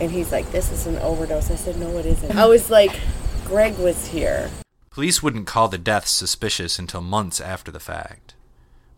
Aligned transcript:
And 0.00 0.10
he's 0.10 0.32
like, 0.32 0.50
This 0.52 0.70
is 0.70 0.86
an 0.86 0.96
overdose. 0.98 1.50
I 1.50 1.56
said, 1.56 1.78
No, 1.78 1.96
it 1.98 2.06
isn't. 2.06 2.36
I 2.36 2.46
was 2.46 2.70
like, 2.70 2.98
Greg 3.44 3.78
was 3.78 4.08
here. 4.08 4.50
Police 4.90 5.22
wouldn't 5.22 5.46
call 5.46 5.68
the 5.68 5.78
death 5.78 6.06
suspicious 6.06 6.78
until 6.78 7.00
months 7.00 7.40
after 7.40 7.70
the 7.70 7.80
fact. 7.80 8.34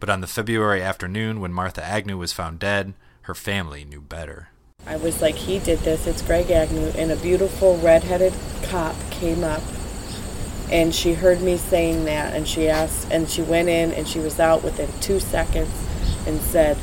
But 0.00 0.08
on 0.08 0.20
the 0.20 0.26
February 0.26 0.82
afternoon 0.82 1.40
when 1.40 1.52
Martha 1.52 1.84
Agnew 1.84 2.16
was 2.16 2.32
found 2.32 2.58
dead, 2.60 2.94
her 3.22 3.34
family 3.34 3.84
knew 3.84 4.00
better. 4.00 4.48
I 4.86 4.96
was 4.96 5.20
like, 5.20 5.34
He 5.34 5.58
did 5.58 5.80
this. 5.80 6.06
It's 6.06 6.22
Greg 6.22 6.50
Agnew. 6.50 6.88
And 6.96 7.10
a 7.10 7.16
beautiful 7.16 7.76
redheaded 7.78 8.32
cop 8.62 8.96
came 9.10 9.44
up 9.44 9.62
and 10.70 10.94
she 10.94 11.14
heard 11.14 11.40
me 11.40 11.56
saying 11.56 12.04
that 12.04 12.34
and 12.34 12.46
she 12.46 12.68
asked 12.68 13.10
and 13.10 13.28
she 13.28 13.42
went 13.42 13.68
in 13.68 13.92
and 13.92 14.06
she 14.06 14.18
was 14.18 14.38
out 14.38 14.62
within 14.62 14.88
two 15.00 15.18
seconds 15.18 15.70
and 16.26 16.40
said 16.40 16.76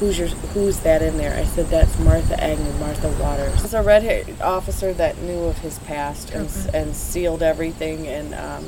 who's 0.00 0.18
your 0.18 0.28
who's 0.28 0.80
that 0.80 1.02
in 1.02 1.16
there 1.16 1.34
i 1.36 1.44
said 1.44 1.66
that's 1.66 1.98
martha 2.00 2.38
agnew 2.42 2.72
martha 2.78 3.08
waters 3.20 3.52
it's 3.64 3.72
a 3.74 3.82
red 3.82 4.24
officer 4.40 4.92
that 4.92 5.18
knew 5.22 5.44
of 5.44 5.58
his 5.58 5.78
past 5.80 6.30
and, 6.30 6.48
Okay. 6.48 6.78
and 6.78 6.94
sealed 6.96 7.42
everything 7.42 8.06
and 8.06 8.34
um, 8.34 8.64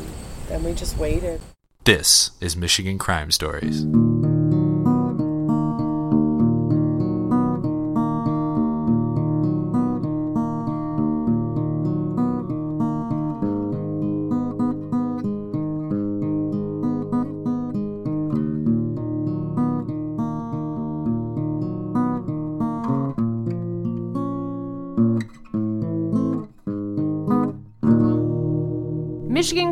then 0.49 0.63
we 0.65 0.73
just 0.75 0.97
waited 0.99 1.41
This 1.85 2.33
is 2.41 2.57
Michigan 2.57 2.99
Crime 2.99 3.31
Stories. 3.31 3.85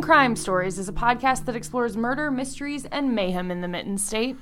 Crime 0.09 0.35
Stories 0.35 0.79
is 0.79 0.89
a 0.89 0.91
podcast 0.91 1.45
that 1.45 1.55
explores 1.55 1.95
murder, 1.95 2.31
mysteries, 2.31 2.85
and 2.85 3.13
mayhem 3.13 3.51
in 3.51 3.61
the 3.61 3.67
Mitten 3.67 3.95
State. 3.99 4.37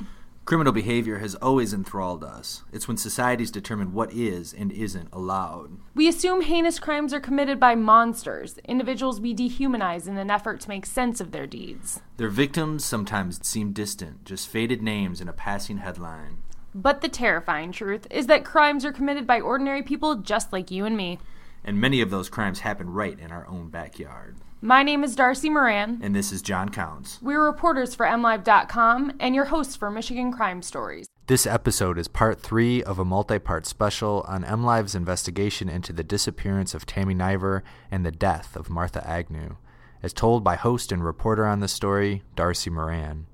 Criminal 0.45 0.71
behavior 0.71 1.17
has 1.17 1.35
always 1.35 1.73
enthralled 1.73 2.23
us. 2.23 2.63
It's 2.71 2.87
when 2.87 2.95
societies 2.95 3.51
determine 3.51 3.91
what 3.91 4.13
is 4.13 4.53
and 4.53 4.71
isn't 4.71 5.09
allowed. 5.11 5.71
We 5.93 6.07
assume 6.07 6.43
heinous 6.43 6.79
crimes 6.79 7.13
are 7.13 7.19
committed 7.19 7.59
by 7.59 7.75
monsters, 7.75 8.59
individuals 8.59 9.19
we 9.19 9.35
dehumanize 9.35 10.07
in 10.07 10.17
an 10.17 10.31
effort 10.31 10.61
to 10.61 10.69
make 10.69 10.85
sense 10.85 11.19
of 11.19 11.33
their 11.33 11.45
deeds. 11.45 11.99
Their 12.15 12.29
victims 12.29 12.85
sometimes 12.85 13.45
seem 13.45 13.73
distant, 13.73 14.23
just 14.23 14.47
faded 14.47 14.81
names 14.81 15.19
in 15.19 15.27
a 15.27 15.33
passing 15.33 15.79
headline. 15.79 16.37
But 16.73 17.01
the 17.01 17.09
terrifying 17.09 17.73
truth 17.73 18.07
is 18.09 18.27
that 18.27 18.45
crimes 18.45 18.85
are 18.85 18.93
committed 18.93 19.27
by 19.27 19.41
ordinary 19.41 19.83
people 19.83 20.15
just 20.15 20.53
like 20.53 20.71
you 20.71 20.85
and 20.85 20.95
me. 20.95 21.19
And 21.63 21.79
many 21.79 22.01
of 22.01 22.09
those 22.09 22.29
crimes 22.29 22.59
happen 22.59 22.89
right 22.89 23.19
in 23.19 23.31
our 23.31 23.47
own 23.47 23.69
backyard. 23.69 24.37
My 24.61 24.81
name 24.81 25.03
is 25.03 25.15
Darcy 25.15 25.49
Moran. 25.49 25.99
And 26.01 26.15
this 26.15 26.31
is 26.31 26.41
John 26.41 26.69
Counts. 26.69 27.19
We're 27.21 27.45
reporters 27.45 27.93
for 27.93 28.05
MLive.com 28.07 29.13
and 29.19 29.35
your 29.35 29.45
hosts 29.45 29.75
for 29.75 29.91
Michigan 29.91 30.31
Crime 30.31 30.63
Stories. 30.63 31.07
This 31.27 31.45
episode 31.45 31.99
is 31.99 32.07
part 32.07 32.41
three 32.41 32.81
of 32.81 32.97
a 32.97 33.05
multi 33.05 33.37
part 33.37 33.65
special 33.65 34.25
on 34.27 34.43
MLive's 34.43 34.95
investigation 34.95 35.69
into 35.69 35.93
the 35.93 36.03
disappearance 36.03 36.73
of 36.73 36.85
Tammy 36.85 37.13
Niver 37.13 37.63
and 37.91 38.05
the 38.05 38.11
death 38.11 38.55
of 38.55 38.69
Martha 38.69 39.05
Agnew, 39.07 39.57
as 40.01 40.13
told 40.13 40.43
by 40.43 40.55
host 40.55 40.91
and 40.91 41.03
reporter 41.03 41.45
on 41.45 41.59
the 41.59 41.67
story, 41.67 42.23
Darcy 42.35 42.69
Moran. 42.69 43.27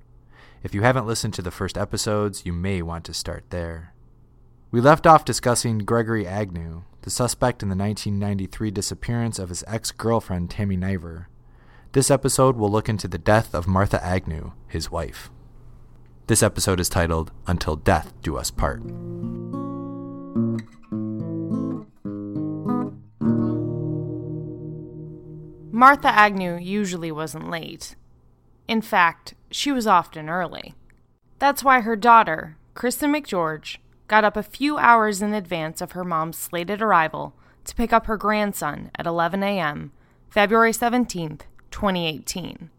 If 0.62 0.74
you 0.74 0.82
haven't 0.82 1.06
listened 1.06 1.34
to 1.34 1.42
the 1.42 1.50
first 1.50 1.78
episodes, 1.78 2.44
you 2.44 2.52
may 2.52 2.82
want 2.82 3.04
to 3.04 3.14
start 3.14 3.44
there. 3.50 3.94
We 4.70 4.80
left 4.80 5.06
off 5.06 5.24
discussing 5.24 5.78
Gregory 5.78 6.26
Agnew, 6.26 6.82
the 7.04 7.10
suspect 7.10 7.62
in 7.62 7.68
the 7.68 7.76
1993 7.76 8.70
disappearance 8.70 9.38
of 9.38 9.50
his 9.50 9.62
ex 9.66 9.90
girlfriend 9.90 10.50
Tammy 10.50 10.74
Niver. 10.74 11.28
This 11.92 12.10
episode 12.10 12.56
will 12.56 12.70
look 12.70 12.88
into 12.88 13.06
the 13.06 13.18
death 13.18 13.54
of 13.54 13.66
Martha 13.66 14.02
Agnew, 14.02 14.52
his 14.66 14.90
wife. 14.90 15.30
This 16.28 16.42
episode 16.42 16.80
is 16.80 16.88
titled 16.88 17.30
Until 17.46 17.76
Death 17.76 18.14
Do 18.22 18.38
Us 18.38 18.50
Part. 18.50 18.82
Martha 25.70 26.08
Agnew 26.08 26.56
usually 26.56 27.12
wasn't 27.12 27.50
late. 27.50 27.96
In 28.66 28.80
fact, 28.80 29.34
she 29.50 29.70
was 29.70 29.86
often 29.86 30.30
early. 30.30 30.74
That's 31.38 31.62
why 31.62 31.80
her 31.80 31.96
daughter, 31.96 32.56
Kristen 32.72 33.12
McGeorge, 33.12 33.76
got 34.08 34.24
up 34.24 34.36
a 34.36 34.42
few 34.42 34.78
hours 34.78 35.22
in 35.22 35.32
advance 35.32 35.80
of 35.80 35.92
her 35.92 36.04
mom's 36.04 36.38
slated 36.38 36.82
arrival 36.82 37.34
to 37.64 37.74
pick 37.74 37.92
up 37.92 38.06
her 38.06 38.16
grandson 38.16 38.90
at 38.96 39.06
11 39.06 39.42
a.m., 39.42 39.92
February 40.28 40.72
17th, 40.72 41.42
2018. 41.70 42.70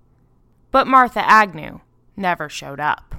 But 0.72 0.88
Martha 0.88 1.28
Agnew 1.28 1.80
never 2.16 2.50
showed 2.50 2.80
up. 2.80 3.16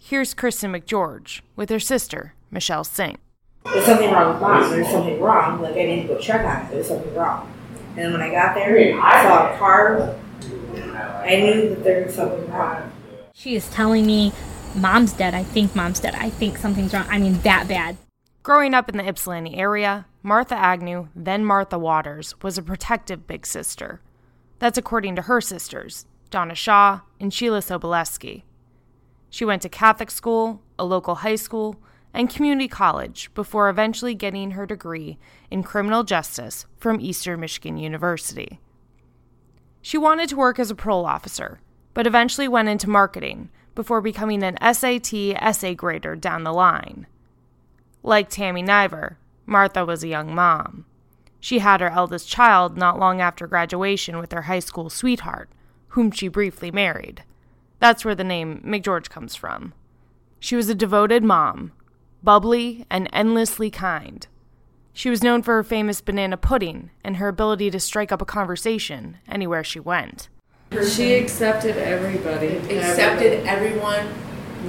Here's 0.00 0.34
Kristen 0.34 0.72
McGeorge 0.72 1.40
with 1.56 1.70
her 1.70 1.80
sister, 1.80 2.34
Michelle 2.50 2.84
Singh. 2.84 3.18
There's 3.64 3.84
something 3.84 4.10
wrong 4.10 4.32
with 4.32 4.42
mom. 4.42 4.70
There's 4.70 4.90
something 4.90 5.20
wrong. 5.20 5.62
Like 5.62 5.76
I 5.76 5.84
need 5.84 6.02
to 6.02 6.08
go 6.08 6.18
check 6.18 6.44
on 6.44 6.66
it. 6.66 6.70
There's 6.70 6.88
something 6.88 7.14
wrong. 7.14 7.52
And 7.90 7.98
then 7.98 8.12
when 8.12 8.20
I 8.20 8.30
got 8.30 8.54
there, 8.54 9.00
I 9.00 9.22
saw 9.22 9.54
a 9.54 9.58
car. 9.58 10.16
I 11.24 11.36
knew 11.36 11.68
that 11.70 11.84
there 11.84 12.04
was 12.04 12.14
something 12.14 12.50
wrong. 12.50 12.90
She 13.32 13.54
is 13.54 13.68
telling 13.70 14.06
me, 14.06 14.32
Mom's 14.74 15.12
dead. 15.12 15.34
I 15.34 15.44
think 15.44 15.74
Mom's 15.74 16.00
dead. 16.00 16.14
I 16.14 16.30
think 16.30 16.58
something's 16.58 16.92
wrong. 16.92 17.06
I 17.08 17.18
mean, 17.18 17.40
that 17.40 17.68
bad. 17.68 17.96
Growing 18.42 18.74
up 18.74 18.88
in 18.88 18.96
the 18.96 19.08
Ypsilanti 19.08 19.54
area, 19.54 20.06
Martha 20.22 20.56
Agnew, 20.56 21.08
then 21.14 21.44
Martha 21.44 21.78
Waters, 21.78 22.34
was 22.42 22.58
a 22.58 22.62
protective 22.62 23.26
big 23.26 23.46
sister. 23.46 24.00
That's 24.58 24.78
according 24.78 25.16
to 25.16 25.22
her 25.22 25.40
sisters, 25.40 26.06
Donna 26.30 26.54
Shaw 26.54 27.00
and 27.20 27.32
Sheila 27.32 27.60
Soboleski. 27.60 28.42
She 29.30 29.44
went 29.44 29.62
to 29.62 29.68
Catholic 29.68 30.10
school, 30.10 30.60
a 30.78 30.84
local 30.84 31.16
high 31.16 31.36
school, 31.36 31.76
and 32.14 32.28
community 32.28 32.68
college 32.68 33.32
before 33.34 33.68
eventually 33.68 34.14
getting 34.14 34.52
her 34.52 34.66
degree 34.66 35.18
in 35.50 35.62
criminal 35.62 36.04
justice 36.04 36.66
from 36.78 37.00
Eastern 37.00 37.40
Michigan 37.40 37.76
University. 37.76 38.60
She 39.80 39.98
wanted 39.98 40.28
to 40.28 40.36
work 40.36 40.58
as 40.58 40.70
a 40.70 40.74
parole 40.74 41.06
officer, 41.06 41.60
but 41.94 42.06
eventually 42.06 42.48
went 42.48 42.68
into 42.68 42.88
marketing 42.88 43.50
before 43.74 44.00
becoming 44.00 44.42
an 44.42 44.56
SAT 44.60 45.12
essay 45.40 45.74
grader 45.74 46.16
down 46.16 46.44
the 46.44 46.52
line. 46.52 47.06
Like 48.02 48.28
Tammy 48.28 48.62
Niver, 48.62 49.18
Martha 49.46 49.84
was 49.84 50.02
a 50.02 50.08
young 50.08 50.34
mom. 50.34 50.86
She 51.40 51.58
had 51.58 51.80
her 51.80 51.90
eldest 51.90 52.28
child 52.28 52.76
not 52.76 52.98
long 52.98 53.20
after 53.20 53.46
graduation 53.46 54.18
with 54.18 54.32
her 54.32 54.42
high 54.42 54.60
school 54.60 54.88
sweetheart, 54.90 55.50
whom 55.88 56.10
she 56.10 56.28
briefly 56.28 56.70
married. 56.70 57.24
That's 57.80 58.04
where 58.04 58.14
the 58.14 58.24
name 58.24 58.62
McGeorge 58.64 59.10
comes 59.10 59.34
from. 59.34 59.74
She 60.38 60.56
was 60.56 60.68
a 60.68 60.74
devoted 60.74 61.24
mom, 61.24 61.72
bubbly 62.22 62.86
and 62.90 63.08
endlessly 63.12 63.70
kind. 63.70 64.26
She 64.92 65.10
was 65.10 65.22
known 65.22 65.42
for 65.42 65.54
her 65.54 65.64
famous 65.64 66.00
banana 66.00 66.36
pudding 66.36 66.90
and 67.02 67.16
her 67.16 67.28
ability 67.28 67.70
to 67.70 67.80
strike 67.80 68.12
up 68.12 68.22
a 68.22 68.26
conversation 68.26 69.18
anywhere 69.26 69.64
she 69.64 69.80
went. 69.80 70.28
She 70.88 71.14
accepted 71.14 71.76
everybody. 71.76 72.56
accepted 72.70 73.46
everyone. 73.46 74.06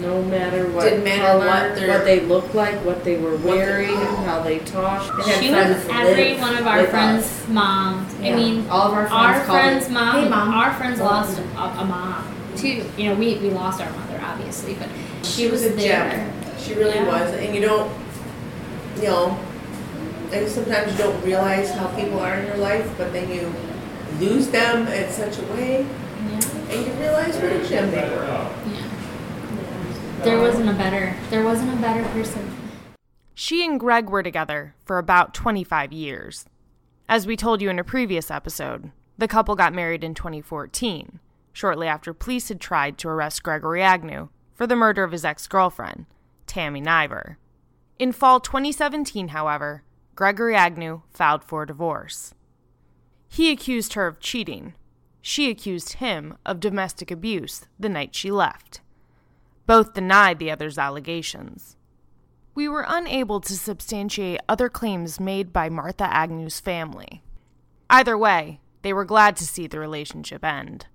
no 0.02 0.24
matter 0.24 0.66
what 0.72 0.86
Didn't 0.86 1.04
matter 1.04 1.22
color, 1.22 1.46
what 1.46 1.76
their- 1.76 2.04
they 2.04 2.20
looked 2.22 2.56
like, 2.56 2.74
what 2.84 3.04
they 3.04 3.16
were 3.18 3.38
they- 3.38 3.48
wearing, 3.52 3.96
how 4.26 4.42
they 4.42 4.58
talked. 4.58 5.16
They 5.24 5.34
She 5.40 5.52
was 5.54 5.78
every 5.92 6.34
one 6.38 6.58
of 6.58 6.66
our 6.66 6.84
friends' 6.86 7.26
us. 7.26 7.48
moms. 7.48 8.12
I 8.20 8.32
mean, 8.32 8.66
all 8.72 8.88
of 8.88 8.94
our 8.96 9.06
friends 9.08 9.14
our 9.14 9.40
friends' 9.46 9.86
her, 9.88 9.94
mom, 9.94 10.16
"Hey, 10.24 10.30
Mom." 10.30 10.54
our 10.56 10.74
friends 10.74 11.00
Well, 11.00 11.12
lost 11.12 11.38
a, 11.38 11.62
a 11.62 11.86
mom 11.86 12.24
too. 12.58 12.84
You 12.98 13.10
know, 13.10 13.16
we, 13.16 13.36
we 13.36 13.52
lost 13.52 13.82
our 13.82 13.90
mother 13.92 14.20
obviously, 14.26 14.74
but 14.74 14.88
she, 15.22 15.44
She 15.44 15.52
was 15.52 15.64
a 15.64 15.70
there. 15.70 16.10
gem. 16.10 16.32
She 16.60 16.74
really 16.74 16.96
Yeah. 16.96 17.06
was, 17.22 17.32
and 17.36 17.54
you 17.54 17.62
don't, 17.62 17.92
you 19.00 19.10
know, 19.10 19.38
and 20.32 20.50
sometimes 20.50 20.92
you 20.92 20.98
don't 20.98 21.24
realize 21.24 21.70
how 21.70 21.86
people 21.90 22.20
are 22.20 22.34
in 22.34 22.48
your 22.48 22.58
life, 22.58 22.90
but 22.98 23.14
then 23.14 23.30
you 23.30 23.54
lose 24.20 24.48
them 24.50 24.88
in 24.88 25.12
such 25.12 25.40
a 25.40 25.44
way, 25.54 25.82
Yeah. 25.82 26.40
and 26.70 26.86
you 26.86 26.94
realize 26.94 27.36
what 27.38 27.52
a 27.52 27.68
gem 27.68 27.92
they 27.92 28.02
were. 28.10 28.26
Yeah. 28.26 28.90
There 30.24 30.40
wasn't 30.40 30.70
a 30.70 30.74
better. 30.74 31.16
There 31.30 31.44
wasn't 31.44 31.74
a 31.74 31.82
better 31.82 32.04
person. 32.10 32.50
She 33.34 33.66
and 33.66 33.80
Greg 33.80 34.10
were 34.10 34.24
together 34.24 34.76
for 34.86 34.98
about 34.98 35.34
25 35.34 35.92
years. 35.92 36.46
As 37.10 37.28
we 37.28 37.36
told 37.36 37.62
you 37.62 37.70
in 37.70 37.80
a 37.80 37.84
previous 37.84 38.32
episode, 38.32 38.92
the 39.18 39.28
couple 39.28 39.56
got 39.56 39.74
married 39.74 40.04
in 40.04 40.14
2014, 40.14 41.20
shortly 41.52 41.88
after 41.88 42.14
police 42.14 42.48
had 42.48 42.62
tried 42.62 42.98
to 43.00 43.10
arrest 43.10 43.44
Gregory 43.44 43.82
Agnew 43.82 44.30
for 44.56 44.66
the 44.66 44.76
murder 44.76 45.04
of 45.04 45.12
his 45.12 45.26
ex 45.26 45.48
girlfriend, 45.48 46.06
Tammy 46.48 46.80
Niver. 46.80 47.38
In 48.00 48.12
fall 48.12 48.40
2017, 48.40 49.30
however, 49.30 49.84
Gregory 50.16 50.56
Agnew 50.56 51.02
filed 51.12 51.44
for 51.44 51.66
divorce. 51.66 52.34
He 53.34 53.50
accused 53.50 53.94
her 53.94 54.06
of 54.06 54.20
cheating. 54.20 54.76
She 55.20 55.50
accused 55.50 55.94
him 55.94 56.38
of 56.46 56.60
domestic 56.60 57.10
abuse 57.10 57.66
the 57.80 57.90
night 57.90 58.14
she 58.14 58.30
left. 58.30 58.82
Both 59.66 59.96
denied 59.96 60.38
the 60.38 60.52
other's 60.52 60.78
allegations. 60.78 61.76
We 62.54 62.70
were 62.70 62.86
unable 62.88 63.42
to 63.42 63.58
substantiate 63.58 64.42
other 64.48 64.70
claims 64.70 65.20
made 65.20 65.52
by 65.52 65.68
Martha 65.70 66.04
Agnew's 66.04 66.60
family. 66.60 67.24
Either 67.90 68.16
way, 68.16 68.60
they 68.84 68.94
were 68.94 69.04
glad 69.04 69.36
to 69.38 69.48
see 69.48 69.66
the 69.66 69.80
relationship 69.80 70.46
end. 70.46 70.86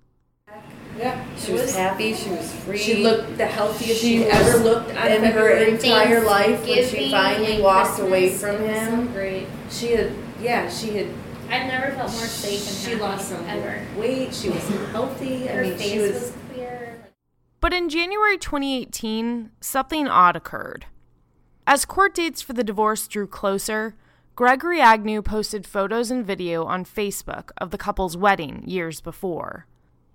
Yeah, 0.97 1.25
She 1.37 1.53
was 1.55 1.75
happy. 1.75 2.15
She 2.15 2.31
was 2.31 2.53
free. 2.53 2.79
She 2.79 3.03
looked 3.03 3.37
the 3.37 3.47
healthiest 3.47 4.01
She 4.01 4.19
she 4.19 4.25
was 4.25 4.29
ever 4.29 4.59
looked 4.59 4.97
on 4.97 5.09
in 5.09 5.25
her 5.25 5.51
entire 5.51 6.25
life 6.25 6.65
when 6.65 6.87
she 6.87 7.11
finally 7.11 7.55
and 7.55 7.65
walked 7.65 7.99
away 7.99 8.31
from 8.31 8.61
him. 8.61 9.09
So 9.09 9.13
great. 9.13 9.49
She 9.71 9.93
had, 9.97 10.13
yeah, 10.41 10.71
she 10.71 10.97
had. 10.99 11.09
I've 11.49 11.67
never 11.67 11.93
felt 11.93 12.13
more 12.13 12.27
safe 12.27 12.67
and 12.69 12.77
She 12.77 12.91
happy 12.91 13.03
lost 13.03 13.29
some 13.29 13.45
ever. 13.47 13.83
weight. 13.97 14.35
She 14.35 14.51
was 14.51 14.69
healthy. 14.93 15.47
Her 15.47 15.61
I 15.61 15.63
mean, 15.63 15.79
face 15.79 15.91
she 15.91 15.99
was. 15.99 16.13
was 16.13 16.33
clear. 16.53 17.05
But 17.61 17.73
in 17.73 17.89
January 17.89 18.37
2018, 18.39 19.51
something 19.61 20.07
odd 20.07 20.37
occurred. 20.37 20.87
As 21.67 21.85
court 21.85 22.15
dates 22.15 22.41
for 22.43 22.53
the 22.53 22.65
divorce 22.65 23.09
drew 23.09 23.27
closer, 23.27 23.95
Gregory 24.37 24.81
Agnew 24.81 25.23
posted 25.23 25.67
photos 25.67 26.11
and 26.11 26.25
video 26.25 26.65
on 26.65 26.85
Facebook 26.85 27.51
of 27.59 27.71
the 27.71 27.79
couple's 27.79 28.17
wedding 28.17 28.63
years 28.67 29.01
before. 29.01 29.67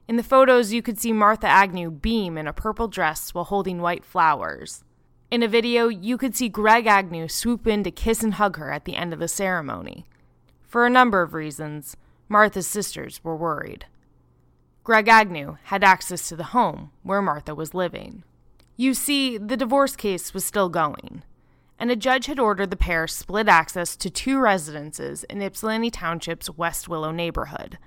In 0.08 0.16
the 0.16 0.24
photos, 0.24 0.72
you 0.72 0.82
could 0.82 1.00
see 1.00 1.12
Martha 1.14 1.48
Agnew 1.48 1.92
beam 1.92 2.38
in 2.38 2.48
a 2.48 2.54
purple 2.54 2.88
dress 2.88 3.34
while 3.34 3.46
holding 3.46 3.82
white 3.82 4.06
flowers. 4.06 4.84
In 5.32 5.44
a 5.44 5.48
video, 5.48 5.88
you 5.88 6.18
could 6.18 6.36
see 6.36 6.48
Greg 6.48 6.86
Agnew 6.86 7.28
swoop 7.28 7.66
in 7.68 7.84
to 7.84 7.92
kiss 7.92 8.22
and 8.24 8.36
hug 8.36 8.58
her 8.58 8.72
at 8.72 8.86
the 8.86 8.96
end 8.96 9.14
of 9.14 9.20
the 9.20 9.28
ceremony. 9.28 10.06
For 10.74 10.88
a 10.88 10.90
number 10.90 11.22
of 11.22 11.36
reasons, 11.36 11.96
Martha's 12.28 12.66
sisters 12.66 13.24
were 13.24 13.36
worried. 13.36 13.86
Greg 14.84 15.08
Agnew 15.08 15.58
had 15.66 15.84
access 15.84 16.28
to 16.30 16.36
the 16.36 16.46
home 16.46 16.90
where 17.04 17.22
Martha 17.22 17.54
was 17.54 17.76
living. 17.76 18.24
You 18.76 18.96
see, 18.96 19.38
the 19.38 19.56
divorce 19.56 19.96
case 19.96 20.34
was 20.34 20.44
still 20.44 20.70
going, 20.70 21.22
and 21.78 21.92
a 21.92 21.96
judge 21.96 22.26
had 22.26 22.40
ordered 22.40 22.72
the 22.72 22.76
pair 22.76 23.08
split 23.08 23.48
access 23.48 23.96
to 23.98 24.10
two 24.10 24.40
residences 24.40 25.24
in 25.26 25.44
Ypsilanti 25.44 25.92
Township's 25.92 26.50
West 26.50 26.90
Willow 26.90 27.12
neighborhood. 27.12 27.78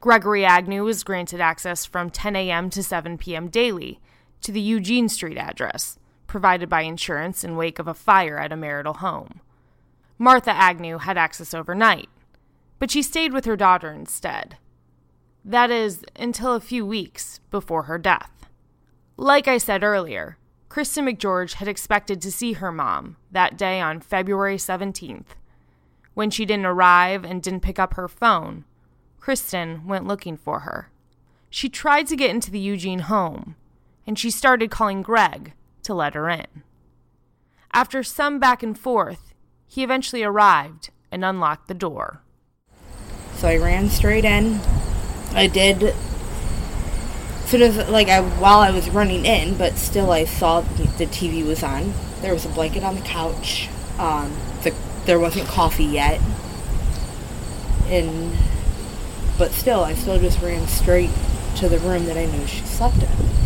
Gregory 0.00 0.44
Agnew 0.44 0.84
was 0.84 1.04
granted 1.04 1.40
access 1.40 1.86
from 1.86 2.10
10 2.10 2.36
a.m. 2.36 2.68
to 2.68 2.82
7 2.82 3.16
p.m. 3.16 3.48
daily 3.48 3.98
to 4.42 4.52
the 4.52 4.60
Eugene 4.60 5.08
Street 5.08 5.38
address, 5.38 5.98
provided 6.26 6.68
by 6.68 6.82
insurance 6.82 7.42
in 7.44 7.56
wake 7.56 7.78
of 7.78 7.88
a 7.88 7.94
fire 7.94 8.36
at 8.36 8.52
a 8.52 8.56
marital 8.56 8.92
home. 8.92 9.40
Martha 10.18 10.50
Agnew 10.50 10.98
had 10.98 11.16
access 11.16 11.54
overnight, 11.54 12.10
but 12.78 12.90
she 12.90 13.02
stayed 13.02 13.32
with 13.32 13.44
her 13.44 13.56
daughter 13.56 13.92
instead. 13.92 14.56
That 15.44 15.70
is, 15.70 16.04
until 16.16 16.54
a 16.54 16.60
few 16.60 16.84
weeks 16.84 17.40
before 17.50 17.84
her 17.84 17.98
death. 17.98 18.48
Like 19.16 19.48
I 19.48 19.58
said 19.58 19.82
earlier, 19.82 20.38
Kristen 20.68 21.06
McGeorge 21.06 21.54
had 21.54 21.68
expected 21.68 22.20
to 22.20 22.32
see 22.32 22.54
her 22.54 22.72
mom 22.72 23.16
that 23.30 23.56
day 23.56 23.80
on 23.80 24.00
February 24.00 24.56
17th. 24.56 25.36
When 26.14 26.30
she 26.30 26.44
didn't 26.44 26.66
arrive 26.66 27.24
and 27.24 27.42
didn't 27.42 27.60
pick 27.60 27.78
up 27.78 27.94
her 27.94 28.08
phone, 28.08 28.64
Kristen 29.18 29.86
went 29.86 30.06
looking 30.06 30.36
for 30.36 30.60
her. 30.60 30.90
She 31.48 31.68
tried 31.68 32.06
to 32.08 32.16
get 32.16 32.30
into 32.30 32.50
the 32.50 32.58
Eugene 32.58 33.00
home, 33.00 33.56
and 34.06 34.18
she 34.18 34.30
started 34.30 34.70
calling 34.70 35.02
Greg 35.02 35.52
to 35.84 35.94
let 35.94 36.14
her 36.14 36.28
in. 36.28 36.62
After 37.72 38.02
some 38.02 38.38
back 38.38 38.62
and 38.62 38.78
forth, 38.78 39.32
he 39.66 39.82
eventually 39.82 40.22
arrived 40.22 40.90
and 41.10 41.24
unlocked 41.24 41.68
the 41.68 41.74
door. 41.74 42.22
So 43.36 43.48
I 43.48 43.56
ran 43.58 43.90
straight 43.90 44.24
in. 44.24 44.60
I 45.32 45.46
did. 45.46 45.94
Sort 47.46 47.62
of 47.62 47.88
like 47.88 48.08
I 48.08 48.20
while 48.20 48.60
I 48.60 48.70
was 48.70 48.90
running 48.90 49.24
in, 49.24 49.56
but 49.56 49.76
still 49.76 50.10
I 50.10 50.24
saw 50.24 50.62
the 50.62 51.06
TV 51.06 51.46
was 51.46 51.62
on. 51.62 51.92
There 52.22 52.32
was 52.32 52.44
a 52.44 52.48
blanket 52.48 52.82
on 52.82 52.96
the 52.96 53.02
couch. 53.02 53.68
Um, 53.98 54.34
the, 54.62 54.74
there 55.04 55.20
wasn't 55.20 55.46
coffee 55.46 55.84
yet, 55.84 56.20
and 57.86 58.36
but 59.38 59.52
still 59.52 59.84
I 59.84 59.94
still 59.94 60.18
just 60.18 60.40
ran 60.40 60.66
straight 60.66 61.10
to 61.56 61.68
the 61.68 61.78
room 61.78 62.06
that 62.06 62.16
I 62.16 62.26
knew 62.26 62.46
she 62.46 62.64
slept 62.64 62.96
in. 62.96 63.36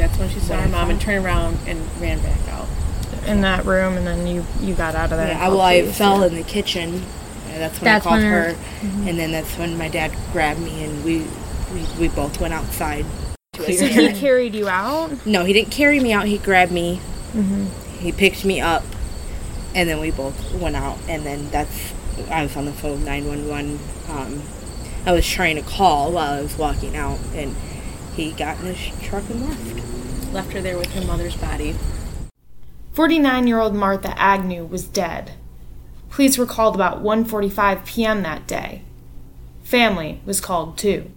That's 0.00 0.18
when 0.18 0.30
she 0.30 0.40
saw 0.40 0.54
When 0.54 0.60
her 0.60 0.68
I 0.68 0.70
mom 0.70 0.90
and 0.90 1.00
turned 1.00 1.24
around 1.24 1.58
and 1.66 1.78
ran 2.00 2.20
back 2.20 2.48
out. 2.48 2.66
In 3.26 3.42
that 3.42 3.66
room, 3.66 3.98
and 3.98 4.06
then 4.06 4.26
you, 4.26 4.46
you 4.60 4.74
got 4.74 4.94
out 4.94 5.12
of 5.12 5.18
there. 5.18 5.28
Yeah, 5.28 5.44
I, 5.44 5.48
well, 5.50 5.60
I 5.60 5.92
fell 5.92 6.22
in 6.22 6.34
the 6.34 6.42
kitchen. 6.42 7.04
And 7.50 7.60
that's 7.60 7.80
when 7.80 7.84
That's 7.84 8.06
I 8.06 8.08
called 8.08 8.22
when 8.22 8.30
her, 8.32 8.54
her- 8.54 9.08
and 9.08 9.18
then 9.18 9.32
that's 9.32 9.56
when 9.58 9.76
my 9.76 9.88
dad 9.88 10.12
grabbed 10.32 10.60
me, 10.60 10.84
and 10.84 11.04
we 11.04 11.26
we, 11.72 11.86
we 12.00 12.08
both 12.08 12.40
went 12.40 12.54
outside. 12.54 13.04
So 13.56 13.64
he 13.64 14.12
carried 14.20 14.54
you 14.54 14.68
out? 14.68 15.24
No, 15.26 15.44
he 15.44 15.52
didn't 15.52 15.70
carry 15.70 16.00
me 16.00 16.12
out. 16.12 16.26
He 16.26 16.38
grabbed 16.38 16.72
me. 16.72 17.00
He 17.98 18.12
picked 18.12 18.44
me 18.44 18.60
up, 18.60 18.82
and 19.74 19.88
then 19.88 20.00
we 20.00 20.10
both 20.10 20.52
went 20.54 20.74
out. 20.76 20.98
And 21.08 21.24
then 21.24 21.50
that's 21.50 21.92
I 22.30 22.42
was 22.42 22.56
on 22.56 22.64
the 22.64 22.72
phone 22.72 23.04
nine 23.04 23.26
one 23.26 23.48
one. 23.48 23.78
Um, 24.08 24.42
I 25.06 25.12
was 25.12 25.26
trying 25.26 25.56
to 25.56 25.62
call 25.62 26.12
while 26.12 26.32
I 26.34 26.40
was 26.42 26.56
walking 26.58 26.96
out, 26.96 27.18
and 27.34 27.54
he 28.14 28.32
got 28.32 28.58
in 28.60 28.74
his 28.74 28.98
truck 29.02 29.28
and 29.30 29.48
left. 29.48 30.32
Left 30.32 30.52
her 30.52 30.60
there 30.60 30.78
with 30.78 30.92
her 30.94 31.04
mother's 31.04 31.36
body. 31.36 31.74
49 32.92 33.46
year 33.46 33.60
old 33.60 33.74
Martha 33.74 34.18
Agnew 34.18 34.64
was 34.64 34.84
dead. 34.84 35.32
Police 36.10 36.36
were 36.36 36.46
called 36.46 36.74
about 36.74 37.02
1.45 37.02 37.86
p.m. 37.86 38.22
that 38.22 38.46
day. 38.46 38.82
Family 39.62 40.20
was 40.26 40.40
called 40.40 40.76
too. 40.76 41.10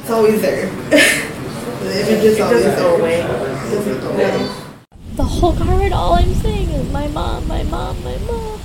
It's 0.00 0.10
always 0.10 0.40
there. 0.42 0.66
the 0.90 2.10
image 2.12 2.24
is 2.24 2.40
always 2.40 2.64
go 2.64 2.96
away. 2.96 3.22
The 5.14 5.24
whole 5.24 5.56
card, 5.56 5.92
all 5.92 6.14
I'm 6.14 6.34
saying 6.34 6.68
is 6.70 6.92
my 6.92 7.08
mom, 7.08 7.46
my 7.48 7.62
mom, 7.64 8.02
my 8.04 8.16
mom, 8.18 8.60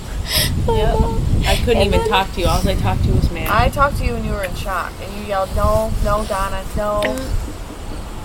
my 0.66 0.82
mom. 0.92 1.24
I 1.46 1.56
couldn't 1.64 1.78
And 1.82 1.86
even 1.86 2.00
then- 2.00 2.08
talk 2.08 2.32
to 2.34 2.40
you. 2.40 2.46
All 2.46 2.66
I 2.68 2.74
talked 2.74 3.04
to 3.04 3.12
was 3.12 3.30
man. 3.30 3.48
I 3.50 3.68
talked 3.70 3.96
to 3.98 4.04
you 4.04 4.14
and 4.14 4.24
you 4.24 4.32
were 4.32 4.44
in 4.44 4.54
shock, 4.54 4.92
and 5.02 5.10
you 5.16 5.26
yelled, 5.28 5.54
"No, 5.56 5.90
no, 6.04 6.24
Donna, 6.24 6.62
no!" 6.76 7.00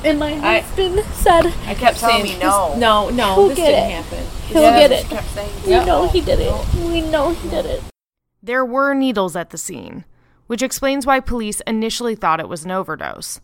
And 0.05 0.19
my 0.19 0.33
I- 0.33 0.59
husband 0.59 0.99
said, 1.13 1.45
I 1.65 1.73
kept 1.75 1.97
Tell 1.99 2.09
saying 2.09 2.23
me 2.23 2.37
no. 2.39 2.75
no, 2.77 3.09
no, 3.09 3.35
He'll 3.35 3.47
this 3.49 3.57
get 3.57 3.67
didn't 3.67 3.89
it. 3.91 4.03
happen. 4.03 4.25
he'll 4.47 4.61
Yeah, 4.61 4.87
get 4.87 4.99
she 4.99 5.05
it. 5.05 5.09
kept 5.09 5.27
saying, 5.29 5.51
We 5.65 5.85
know 5.85 6.07
he 6.09 6.21
did 6.21 6.39
it. 6.39 6.73
We 6.75 7.01
know 7.01 7.29
he 7.33 7.49
did 7.49 7.65
it. 7.65 7.81
There 8.41 8.65
were 8.65 8.93
needles 8.93 9.35
at 9.37 9.51
the 9.51 9.57
scene, 9.57 10.03
which 10.47 10.61
explains 10.61 11.05
why 11.05 11.21
police 11.21 11.61
initially 11.61 12.15
thought 12.15 12.41
it 12.41 12.49
was 12.49 12.65
an 12.65 12.71
overdose. 12.71 13.39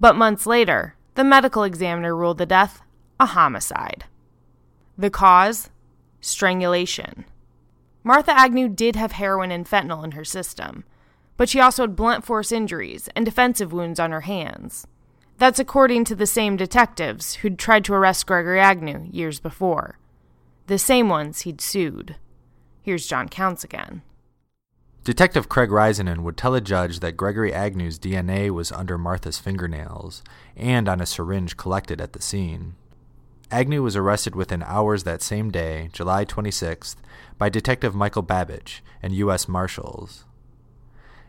But 0.00 0.16
months 0.16 0.46
later, 0.46 0.96
the 1.14 1.24
medical 1.24 1.62
examiner 1.62 2.16
ruled 2.16 2.38
the 2.38 2.46
death 2.46 2.80
a 3.20 3.26
homicide. 3.26 4.04
The 4.96 5.10
cause? 5.10 5.68
Strangulation. 6.22 7.26
Martha 8.02 8.32
Agnew 8.32 8.68
did 8.68 8.96
have 8.96 9.12
heroin 9.12 9.50
and 9.52 9.66
fentanyl 9.68 10.02
in 10.04 10.12
her 10.12 10.24
system, 10.24 10.84
but 11.36 11.48
she 11.48 11.60
also 11.60 11.82
had 11.82 11.94
blunt 11.94 12.24
force 12.24 12.50
injuries 12.50 13.08
and 13.14 13.24
defensive 13.26 13.72
wounds 13.72 14.00
on 14.00 14.10
her 14.10 14.22
hands. 14.22 14.86
That's 15.42 15.58
according 15.58 16.04
to 16.04 16.14
the 16.14 16.24
same 16.24 16.56
detectives 16.56 17.34
who'd 17.34 17.58
tried 17.58 17.84
to 17.86 17.94
arrest 17.94 18.28
Gregory 18.28 18.60
Agnew 18.60 19.08
years 19.10 19.40
before. 19.40 19.98
The 20.68 20.78
same 20.78 21.08
ones 21.08 21.40
he'd 21.40 21.60
sued. 21.60 22.14
Here's 22.80 23.08
John 23.08 23.28
Counts 23.28 23.64
again. 23.64 24.02
Detective 25.02 25.48
Craig 25.48 25.70
Risenen 25.70 26.20
would 26.20 26.36
tell 26.36 26.54
a 26.54 26.60
judge 26.60 27.00
that 27.00 27.16
Gregory 27.16 27.52
Agnew's 27.52 27.98
DNA 27.98 28.50
was 28.50 28.70
under 28.70 28.96
Martha's 28.96 29.40
fingernails 29.40 30.22
and 30.56 30.88
on 30.88 31.00
a 31.00 31.06
syringe 31.06 31.56
collected 31.56 32.00
at 32.00 32.12
the 32.12 32.22
scene. 32.22 32.76
Agnew 33.50 33.82
was 33.82 33.96
arrested 33.96 34.36
within 34.36 34.62
hours 34.62 35.02
that 35.02 35.22
same 35.22 35.50
day, 35.50 35.88
July 35.92 36.24
26th, 36.24 36.94
by 37.36 37.48
Detective 37.48 37.96
Michael 37.96 38.22
Babbage 38.22 38.84
and 39.02 39.12
U.S. 39.14 39.48
Marshals. 39.48 40.24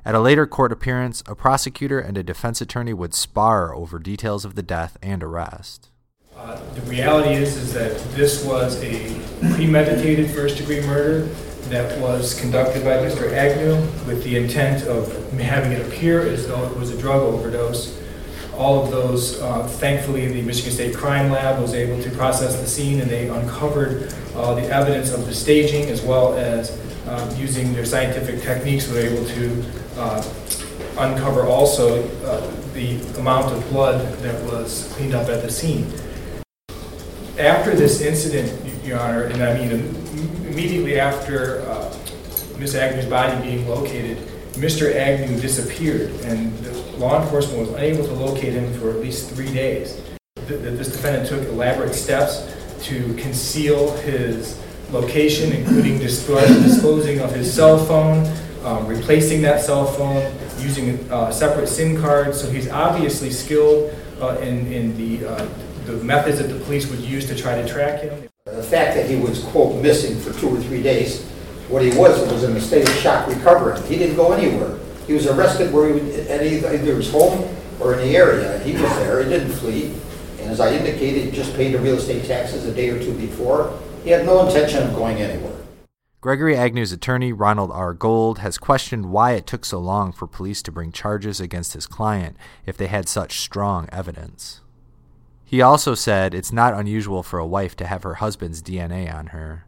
At 0.06 0.16
a 0.16 0.20
later 0.20 0.46
court 0.46 0.74
appearance, 0.74 1.24
a 1.28 1.36
prosecutor 1.36 1.98
and 1.98 2.18
a 2.18 2.24
defense 2.24 2.60
attorney 2.60 2.92
would 2.92 3.14
spar 3.14 3.74
over 3.74 4.00
details 4.00 4.44
of 4.44 4.56
the 4.56 4.62
death 4.62 4.98
and 5.02 5.24
arrest. 5.24 5.92
Uh, 6.36 6.60
The 6.76 6.82
reality 6.82 7.36
is, 7.36 7.56
is 7.56 7.72
that 7.74 7.98
this 8.12 8.44
was 8.44 8.84
a 8.84 9.18
premeditated 9.56 10.30
first-degree 10.32 10.82
murder 10.82 11.22
that 11.70 11.98
was 12.02 12.38
conducted 12.38 12.84
by 12.84 12.98
Mr. 12.98 13.32
Agnew 13.32 13.76
with 14.06 14.26
the 14.26 14.36
intent 14.36 14.84
of 14.88 15.32
having 15.40 15.72
it 15.72 15.88
appear 15.88 16.28
as 16.28 16.48
though 16.48 16.66
it 16.66 16.76
was 16.78 16.92
a 16.92 16.98
drug 16.98 17.22
overdose. 17.22 17.98
all 18.58 18.84
of 18.84 18.92
those, 18.92 19.42
uh, 19.42 19.66
thankfully, 19.68 20.28
the 20.28 20.42
Michigan 20.42 20.72
State 20.72 20.96
Crime 20.96 21.32
Lab 21.32 21.60
was 21.62 21.74
able 21.74 22.04
to 22.04 22.10
process 22.12 22.60
the 22.60 22.68
scene 22.68 23.00
and 23.00 23.10
they 23.10 23.28
uncovered 23.30 24.14
uh, 24.36 24.54
the 24.54 24.68
evidence 24.70 25.12
of 25.12 25.26
the 25.26 25.34
staging 25.34 25.90
as 25.90 26.02
well 26.04 26.36
as 26.36 26.78
uh, 27.08 27.36
using 27.36 27.74
their 27.74 27.86
scientific 27.86 28.42
techniques, 28.42 28.88
were 28.92 29.00
able 29.00 29.26
to 29.26 29.64
uh, 29.98 30.24
uncover 30.98 31.46
also 31.46 32.04
uh, 32.26 32.52
the 32.74 33.00
amount 33.20 33.52
of 33.52 33.68
blood 33.70 34.18
that 34.20 34.44
was 34.46 34.92
cleaned 34.94 35.14
up 35.14 35.30
at 35.30 35.42
the 35.42 35.52
scene. 35.52 35.92
After 37.40 37.76
this 37.76 38.02
incident, 38.02 38.54
Your 38.86 39.00
Honor, 39.00 39.24
and 39.24 39.44
I 39.44 39.58
mean 39.58 39.72
immediately 40.48 41.00
after 41.00 41.62
uh, 41.62 41.96
Miss 42.60 42.76
Agnew's 42.76 43.08
body 43.08 43.42
being 43.42 43.68
located, 43.68 44.18
Mr. 44.54 44.94
Agnew 44.94 45.40
disappeared, 45.40 46.12
and 46.26 47.00
law 47.00 47.22
enforcement 47.22 47.60
was 47.60 47.70
unable 47.70 48.06
to 48.06 48.14
locate 48.14 48.54
him 48.54 48.72
for 48.80 48.92
at 48.92 48.98
least 48.98 49.32
three 49.32 49.52
days. 49.52 50.00
This 50.36 50.92
defendant 50.92 51.28
took 51.28 51.42
elaborate 51.48 51.96
steps 51.96 52.54
to 52.84 53.14
conceal 53.16 53.92
his 53.98 54.60
location, 54.92 55.52
including 55.54 55.98
disposing 55.98 57.20
of 57.20 57.34
his 57.34 57.52
cell 57.52 57.84
phone, 57.84 58.26
um, 58.64 58.88
replacing 58.88 59.42
that 59.42 59.62
cell 59.62 59.86
phone, 59.86 60.34
using 60.60 61.12
uh, 61.12 61.32
separate 61.32 61.68
SIM 61.68 62.00
cards. 62.00 62.42
So 62.42 62.50
he's 62.50 62.70
obviously 62.70 63.30
skilled 63.30 63.94
uh, 64.22 64.38
in, 64.40 64.72
in 64.72 64.98
the, 64.98 65.28
uh, 65.28 65.50
the 65.86 65.94
methods 66.04 66.40
that 66.40 66.48
the 66.48 66.60
police 66.66 66.90
would 66.90 67.00
use 67.00 67.28
to 67.28 67.36
try 67.36 67.62
to 67.62 67.68
track 67.68 68.02
him. 68.02 68.30
The 68.46 68.64
fact 68.64 68.96
that 68.96 69.10
he 69.10 69.16
was, 69.16 69.44
quote, 69.46 69.82
missing 69.82 70.20
for 70.20 70.38
two 70.40 70.50
or 70.50 70.60
three 70.62 70.82
days, 70.82 71.24
what 71.70 71.82
he 71.82 71.90
was 71.98 72.20
was 72.32 72.44
in 72.44 72.56
a 72.56 72.62
state 72.62 72.88
of 72.88 72.96
shock 72.96 73.28
recovering. 73.28 73.82
He 73.84 73.98
didn't 73.98 74.16
go 74.16 74.32
anywhere. 74.32 74.78
He 75.08 75.14
was 75.14 75.28
arrested 75.28 75.74
where 75.74 75.88
he 75.88 75.94
would, 75.94 76.28
at 76.28 76.46
either 76.46 76.96
his 76.96 77.12
home 77.12 77.54
or 77.80 77.94
in 77.94 78.00
the 78.00 78.16
area. 78.16 78.60
He 78.60 78.74
was 78.74 78.82
there. 78.98 79.24
He 79.24 79.30
didn't 79.30 79.54
flee. 79.54 79.94
And 80.40 80.52
as 80.52 80.60
I 80.60 80.74
indicated, 80.74 81.26
he 81.26 81.32
just 81.32 81.54
paid 81.56 81.74
the 81.74 81.80
real 81.80 81.96
estate 81.96 82.26
taxes 82.26 82.66
a 82.66 82.74
day 82.74 82.90
or 82.90 83.00
two 83.00 83.14
before. 83.14 83.78
He 84.04 84.10
had 84.10 84.26
no 84.26 84.46
intention 84.46 84.84
of 84.84 84.94
going 84.94 85.18
anywhere. 85.18 85.63
Gregory 86.24 86.56
Agnew's 86.56 86.94
attorney, 86.94 87.34
Ronald 87.34 87.70
R. 87.74 87.94
Gold, 87.94 88.40
has 88.40 88.58
questioned 88.58 89.12
why 89.12 89.34
it 89.34 89.46
took 89.46 89.66
so 89.66 89.78
long 89.78 90.14
for 90.14 90.26
police 90.26 90.62
to 90.62 90.72
bring 90.72 90.94
charges 90.94 91.42
against 91.42 91.74
his 91.74 91.86
client 91.86 92.38
if 92.66 92.78
they 92.78 92.88
had 92.88 93.10
such 93.10 93.42
strong 93.42 93.90
evidence. 93.92 94.62
He 95.44 95.62
also 95.62 95.96
said 95.96 96.34
it's 96.34 96.54
not 96.54 96.76
unusual 96.76 97.24
for 97.24 97.40
a 97.40 97.46
wife 97.46 97.76
to 97.76 97.88
have 97.88 98.04
her 98.04 98.14
husband's 98.14 98.64
DNA 98.64 99.14
on 99.14 99.28
her. 99.28 99.66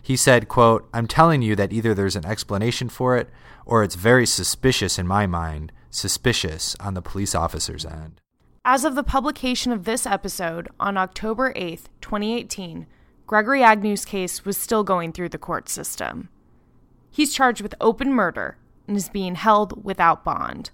He 0.00 0.14
said, 0.14 0.46
quote, 0.46 0.88
I'm 0.94 1.08
telling 1.08 1.42
you 1.42 1.56
that 1.56 1.72
either 1.72 1.92
there's 1.92 2.14
an 2.14 2.24
explanation 2.24 2.88
for 2.88 3.16
it 3.16 3.28
or 3.66 3.82
it's 3.82 3.96
very 3.96 4.26
suspicious 4.26 4.96
in 4.96 5.08
my 5.08 5.26
mind, 5.26 5.72
suspicious 5.90 6.76
on 6.78 6.94
the 6.94 7.02
police 7.02 7.34
officer's 7.34 7.84
end. 7.84 8.20
As 8.64 8.84
of 8.84 8.94
the 8.94 9.02
publication 9.02 9.72
of 9.72 9.82
this 9.82 10.06
episode 10.06 10.68
on 10.78 10.96
October 10.96 11.52
8th, 11.54 11.86
2018, 12.00 12.86
Gregory 13.30 13.62
Agnew's 13.62 14.04
case 14.04 14.44
was 14.44 14.56
still 14.56 14.82
going 14.82 15.12
through 15.12 15.28
the 15.28 15.38
court 15.38 15.68
system. 15.68 16.28
He's 17.12 17.32
charged 17.32 17.60
with 17.60 17.76
open 17.80 18.12
murder 18.12 18.58
and 18.88 18.96
is 18.96 19.08
being 19.08 19.36
held 19.36 19.84
without 19.84 20.24
bond. 20.24 20.72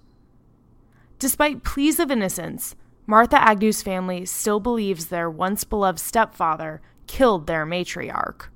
Despite 1.19 1.63
pleas 1.63 1.99
of 1.99 2.09
innocence, 2.09 2.75
Martha 3.05 3.39
Agnew's 3.39 3.83
family 3.83 4.25
still 4.25 4.59
believes 4.59 5.05
their 5.05 5.29
once 5.29 5.65
beloved 5.65 5.99
stepfather 5.99 6.81
killed 7.05 7.45
their 7.45 7.63
matriarch. 7.63 8.47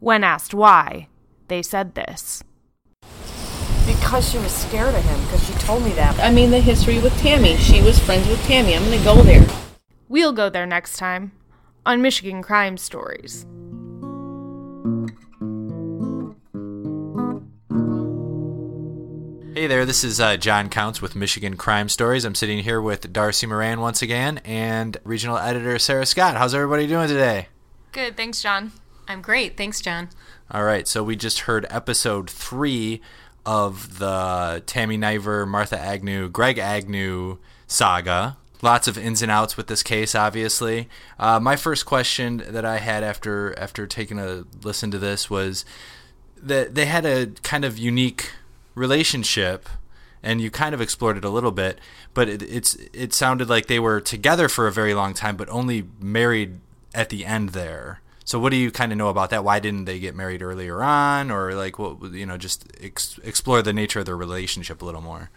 When 0.00 0.24
asked 0.24 0.54
why, 0.54 1.08
they 1.48 1.60
said 1.60 1.96
this. 1.96 2.42
Because 3.84 4.30
she 4.30 4.38
was 4.38 4.52
scared 4.52 4.94
of 4.94 5.04
him, 5.04 5.20
because 5.24 5.46
she 5.46 5.52
told 5.58 5.82
me 5.82 5.90
that. 5.90 6.18
I 6.20 6.32
mean, 6.32 6.50
the 6.50 6.60
history 6.60 6.98
with 6.98 7.14
Tammy. 7.18 7.58
She 7.58 7.82
was 7.82 7.98
friends 7.98 8.26
with 8.26 8.42
Tammy. 8.44 8.74
I'm 8.74 8.84
going 8.84 8.98
to 8.98 9.04
go 9.04 9.20
there. 9.20 9.46
We'll 10.08 10.32
go 10.32 10.48
there 10.48 10.64
next 10.64 10.96
time 10.96 11.32
on 11.88 12.02
Michigan 12.02 12.42
Crime 12.42 12.76
Stories. 12.76 13.46
Hey 19.54 19.66
there, 19.66 19.86
this 19.86 20.04
is 20.04 20.20
uh, 20.20 20.36
John 20.36 20.68
Counts 20.68 21.00
with 21.00 21.16
Michigan 21.16 21.56
Crime 21.56 21.88
Stories. 21.88 22.26
I'm 22.26 22.34
sitting 22.34 22.58
here 22.58 22.82
with 22.82 23.10
Darcy 23.10 23.46
Moran 23.46 23.80
once 23.80 24.02
again 24.02 24.36
and 24.44 24.98
regional 25.02 25.38
editor 25.38 25.78
Sarah 25.78 26.04
Scott. 26.04 26.36
How's 26.36 26.54
everybody 26.54 26.86
doing 26.86 27.08
today? 27.08 27.48
Good, 27.92 28.18
thanks, 28.18 28.42
John. 28.42 28.72
I'm 29.08 29.22
great, 29.22 29.56
thanks, 29.56 29.80
John. 29.80 30.10
All 30.50 30.64
right, 30.64 30.86
so 30.86 31.02
we 31.02 31.16
just 31.16 31.40
heard 31.40 31.66
episode 31.70 32.28
three 32.28 33.00
of 33.46 33.98
the 33.98 34.62
Tammy 34.66 34.98
Niver, 34.98 35.46
Martha 35.46 35.80
Agnew, 35.80 36.28
Greg 36.28 36.58
Agnew 36.58 37.38
saga 37.66 38.36
lots 38.62 38.88
of 38.88 38.98
ins 38.98 39.22
and 39.22 39.30
outs 39.30 39.56
with 39.56 39.66
this 39.66 39.82
case 39.82 40.14
obviously. 40.14 40.88
Uh, 41.18 41.38
my 41.40 41.56
first 41.56 41.86
question 41.86 42.42
that 42.48 42.64
i 42.64 42.78
had 42.78 43.02
after 43.02 43.58
after 43.58 43.86
taking 43.86 44.18
a 44.18 44.44
listen 44.62 44.90
to 44.90 44.98
this 44.98 45.30
was 45.30 45.64
that 46.40 46.74
they 46.74 46.86
had 46.86 47.04
a 47.04 47.26
kind 47.42 47.64
of 47.64 47.78
unique 47.78 48.32
relationship 48.74 49.68
and 50.22 50.40
you 50.40 50.50
kind 50.50 50.74
of 50.74 50.80
explored 50.80 51.16
it 51.16 51.24
a 51.24 51.30
little 51.30 51.52
bit 51.52 51.78
but 52.14 52.28
it, 52.28 52.42
it's 52.42 52.74
it 52.92 53.12
sounded 53.12 53.48
like 53.48 53.66
they 53.66 53.78
were 53.78 54.00
together 54.00 54.48
for 54.48 54.66
a 54.66 54.72
very 54.72 54.94
long 54.94 55.14
time 55.14 55.36
but 55.36 55.48
only 55.48 55.84
married 56.00 56.60
at 56.94 57.08
the 57.08 57.24
end 57.24 57.50
there. 57.50 58.00
So 58.24 58.38
what 58.38 58.50
do 58.50 58.56
you 58.56 58.70
kind 58.70 58.92
of 58.92 58.98
know 58.98 59.08
about 59.08 59.30
that? 59.30 59.44
Why 59.44 59.58
didn't 59.58 59.86
they 59.86 59.98
get 59.98 60.14
married 60.14 60.42
earlier 60.42 60.82
on? 60.82 61.30
Or 61.30 61.54
like 61.54 61.78
what 61.78 62.12
you 62.12 62.26
know 62.26 62.36
just 62.36 62.70
ex- 62.80 63.18
explore 63.22 63.62
the 63.62 63.72
nature 63.72 64.00
of 64.00 64.06
their 64.06 64.16
relationship 64.16 64.82
a 64.82 64.84
little 64.84 65.00
more 65.00 65.30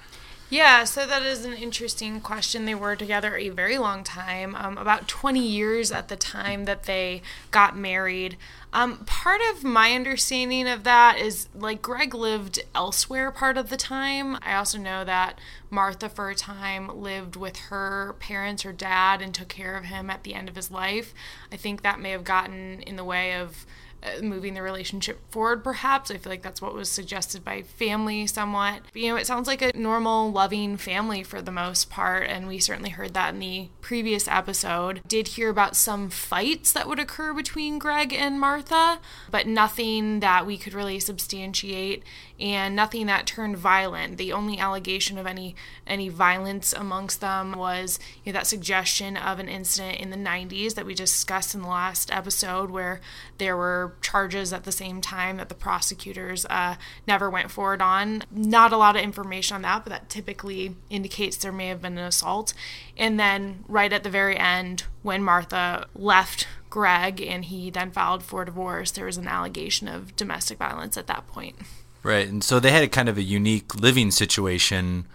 yeah, 0.51 0.84
so 0.84 1.08
that 1.08 1.24
is 1.24 1.46
an 1.46 1.53
interesting 1.53 2.20
question. 2.20 2.65
They 2.65 2.75
were 2.75 2.98
together 2.98 3.38
a 3.38 3.48
very 3.48 3.77
long 3.77 4.03
time, 4.03 4.53
um, 4.53 4.77
about 4.77 5.08
20 5.08 5.39
years 5.39 5.93
at 5.93 6.10
the 6.10 6.17
time 6.17 6.65
that 6.65 6.84
they 6.84 7.22
got 7.51 7.77
married. 7.77 8.36
Um, 8.74 8.98
part 9.05 9.39
of 9.50 9.63
my 9.63 9.93
understanding 9.93 10.67
of 10.67 10.84
that 10.84 11.17
is 11.17 11.48
like 11.55 11.81
Greg 11.81 12.13
lived 12.13 12.60
elsewhere 12.75 13.31
part 13.31 13.58
of 13.58 13.70
the 13.70 13.77
time. 13.77 14.38
I 14.41 14.55
also 14.55 14.77
know 14.77 15.05
that 15.05 15.39
Martha, 15.70 16.10
for 16.10 16.29
a 16.29 16.36
time, 16.36 17.01
lived 17.01 17.38
with 17.38 17.55
her 17.58 18.15
parents, 18.20 18.63
her 18.63 18.74
dad, 18.74 19.22
and 19.22 19.34
took 19.34 19.48
care 19.48 19.77
of 19.77 19.86
him 19.86 20.10
at 20.10 20.24
the 20.24 20.34
end 20.34 20.50
of 20.50 20.58
his 20.58 20.70
life. 20.70 21.13
I 21.50 21.55
think 21.55 21.81
that 21.81 22.01
may 22.01 22.12
have 22.12 22.25
gotten 22.25 22.81
in 22.81 22.98
the 22.98 23.05
way 23.05 23.36
of 23.36 23.65
Uh, 24.03 24.20
moving 24.24 24.55
the 24.55 24.62
relationship 24.63 25.20
forward, 25.29 25.63
perhaps. 25.63 26.10
I 26.10 26.17
feel 26.17 26.31
like 26.31 26.41
that's 26.41 26.62
what 26.62 26.74
was 26.74 26.89
suggested 26.89 27.43
by 27.43 27.62
family 27.62 28.25
somewhat. 28.25 28.81
But, 28.91 29.01
you 29.01 29.10
know, 29.10 29.15
it 29.15 29.27
sounds 29.27 29.48
like 29.48 29.62
a 29.62 29.77
normal, 29.77 30.31
loving 30.31 30.77
family 30.77 31.22
for 31.22 31.39
the 31.39 31.51
most 31.51 31.91
part, 31.91 32.27
and 32.27 32.48
we 32.48 32.58
certainly 32.58 32.89
heard 32.89 33.13
that 33.13 33.36
in 33.36 33.39
the 33.39 33.70
previous 33.79 34.27
episode. 34.27 35.01
Did 35.08 35.29
hear 35.29 35.50
about 35.50 35.75
some 35.75 36.10
fights 36.10 36.72
that 36.72 36.88
would 36.88 36.98
occur 36.98 37.31
between 37.31 37.77
Greg 37.77 38.12
and 38.12 38.39
Martha, 38.39 39.00
but 39.29 39.46
nothing 39.46 40.20
that 40.20 40.48
we 40.48 40.58
could 40.58 40.74
really 40.74 41.00
substantiate 41.00 42.03
and 42.41 42.75
nothing 42.75 43.05
that 43.05 43.27
turned 43.27 43.55
violent. 43.55 44.17
The 44.17 44.34
only 44.34 44.58
allegation 44.58 45.20
of 45.20 45.27
any 45.27 45.55
any 45.86 46.10
violence 46.10 46.74
amongst 46.74 47.22
them 47.22 47.53
was 47.53 48.00
you 48.24 48.31
know, 48.34 48.39
that 48.39 48.48
suggestion 48.48 49.15
of 49.15 49.38
an 49.39 49.48
incident 49.48 50.00
in 50.00 50.10
the 50.10 50.17
90s 50.17 50.74
that 50.74 50.86
we 50.86 50.96
discussed 50.96 51.53
in 51.53 51.62
the 51.62 51.67
last 51.67 52.10
episode 52.12 52.72
where 52.72 53.00
there 53.38 53.55
were 53.55 53.90
charges 54.01 54.53
at 54.53 54.63
the 54.63 54.71
same 54.71 55.01
time 55.01 55.38
that 55.38 55.50
the 55.50 55.55
prosecutors 55.55 56.45
uh, 56.50 56.75
never 57.07 57.29
went 57.29 57.51
forward 57.51 57.81
on. 57.81 58.24
Not 58.31 58.71
a 58.71 58.77
lot 58.77 58.95
of 58.95 59.01
information 59.01 59.55
on 59.55 59.62
that, 59.63 59.83
but 59.83 59.91
that 59.91 60.10
typically 60.10 60.75
indicates 60.89 61.38
there 61.38 61.51
may 61.51 61.67
have 61.67 61.81
been 61.81 61.98
an 61.98 62.05
assault. 62.05 62.53
And 62.98 63.19
then 63.19 63.63
right 63.67 63.91
at 63.91 64.03
the 64.03 64.10
very 64.10 64.38
end, 64.38 64.83
when 65.01 65.24
Martha 65.24 65.88
left 65.95 66.48
Greg 66.69 67.21
and 67.21 67.45
he 67.45 67.69
then 67.69 67.91
filed 67.91 68.24
for 68.24 68.45
divorce, 68.45 68.91
there 68.91 69.05
was 69.05 69.17
an 69.17 69.27
allegation 69.27 69.88
of 69.88 70.15
domestic 70.15 70.57
violence 70.57 70.98
at 70.98 71.07
that 71.07 71.27
point. 71.27 71.55
Right. 72.03 72.27
And 72.27 72.43
so 72.43 72.60
they 72.60 72.71
had 72.71 72.83
a 72.83 72.88
kind 72.88 73.10
of 73.10 73.17
a 73.17 73.24
unique 73.24 73.75
living 73.75 74.12
situation 74.12 75.05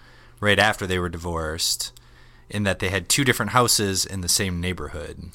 right 0.40 0.58
after 0.58 0.86
they 0.86 0.98
were 0.98 1.08
divorced 1.08 1.92
in 2.48 2.62
that 2.62 2.78
they 2.78 2.90
had 2.90 3.08
two 3.08 3.24
different 3.24 3.52
houses 3.52 4.06
in 4.06 4.20
the 4.20 4.28
same 4.28 4.60
neighborhood. 4.60 5.30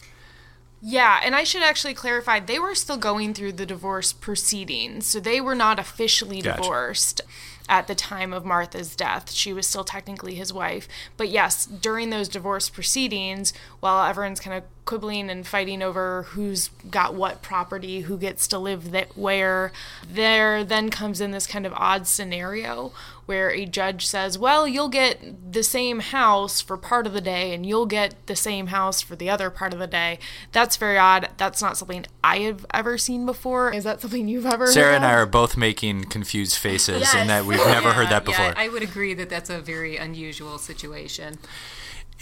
Yeah, 0.81 1.19
and 1.23 1.35
I 1.35 1.43
should 1.43 1.61
actually 1.61 1.93
clarify 1.93 2.39
they 2.39 2.57
were 2.57 2.73
still 2.73 2.97
going 2.97 3.33
through 3.33 3.53
the 3.53 3.65
divorce 3.67 4.13
proceedings. 4.13 5.05
So 5.05 5.19
they 5.19 5.39
were 5.39 5.55
not 5.55 5.77
officially 5.77 6.41
gotcha. 6.41 6.61
divorced 6.61 7.21
at 7.69 7.87
the 7.87 7.93
time 7.95 8.33
of 8.33 8.43
Martha's 8.43 8.95
death. 8.95 9.31
She 9.31 9.53
was 9.53 9.67
still 9.67 9.83
technically 9.83 10.35
his 10.35 10.51
wife. 10.51 10.87
But 11.17 11.29
yes, 11.29 11.65
during 11.65 12.09
those 12.09 12.27
divorce 12.27 12.69
proceedings, 12.69 13.53
while 13.79 14.09
everyone's 14.09 14.39
kind 14.39 14.57
of 14.57 14.63
quibbling 14.85 15.29
and 15.29 15.45
fighting 15.45 15.81
over 15.81 16.23
who's 16.23 16.69
got 16.89 17.13
what 17.13 17.41
property, 17.41 18.01
who 18.01 18.17
gets 18.17 18.47
to 18.47 18.57
live 18.57 18.91
that 18.91 19.15
where, 19.17 19.71
there 20.09 20.63
then 20.63 20.89
comes 20.89 21.21
in 21.21 21.31
this 21.31 21.47
kind 21.47 21.65
of 21.65 21.73
odd 21.73 22.07
scenario 22.07 22.91
where 23.25 23.51
a 23.51 23.65
judge 23.65 24.07
says, 24.07 24.37
"Well, 24.37 24.67
you'll 24.67 24.89
get 24.89 25.53
the 25.53 25.63
same 25.63 25.99
house 25.99 26.59
for 26.59 26.75
part 26.77 27.07
of 27.07 27.13
the 27.13 27.21
day 27.21 27.53
and 27.53 27.65
you'll 27.65 27.85
get 27.85 28.15
the 28.27 28.35
same 28.35 28.67
house 28.67 29.01
for 29.01 29.15
the 29.15 29.29
other 29.29 29.49
part 29.49 29.73
of 29.73 29.79
the 29.79 29.87
day." 29.87 30.19
That's 30.51 30.75
very 30.77 30.97
odd. 30.97 31.29
That's 31.37 31.61
not 31.61 31.77
something 31.77 32.05
I 32.23 32.39
have 32.39 32.65
ever 32.73 32.97
seen 32.97 33.25
before. 33.25 33.73
Is 33.73 33.83
that 33.83 34.01
something 34.01 34.27
you've 34.27 34.45
ever 34.45 34.67
Sarah 34.67 34.95
and 34.95 35.05
I 35.05 35.13
are 35.13 35.25
both 35.25 35.55
making 35.55 36.05
confused 36.05 36.57
faces 36.57 37.01
yes. 37.01 37.15
and 37.15 37.29
that 37.29 37.45
we've 37.45 37.57
never 37.57 37.89
yeah, 37.89 37.93
heard 37.93 38.09
that 38.09 38.25
before. 38.25 38.45
Yeah, 38.45 38.53
I 38.57 38.67
would 38.67 38.83
agree 38.83 39.13
that 39.13 39.29
that's 39.29 39.49
a 39.49 39.59
very 39.59 39.97
unusual 39.97 40.57
situation. 40.57 41.37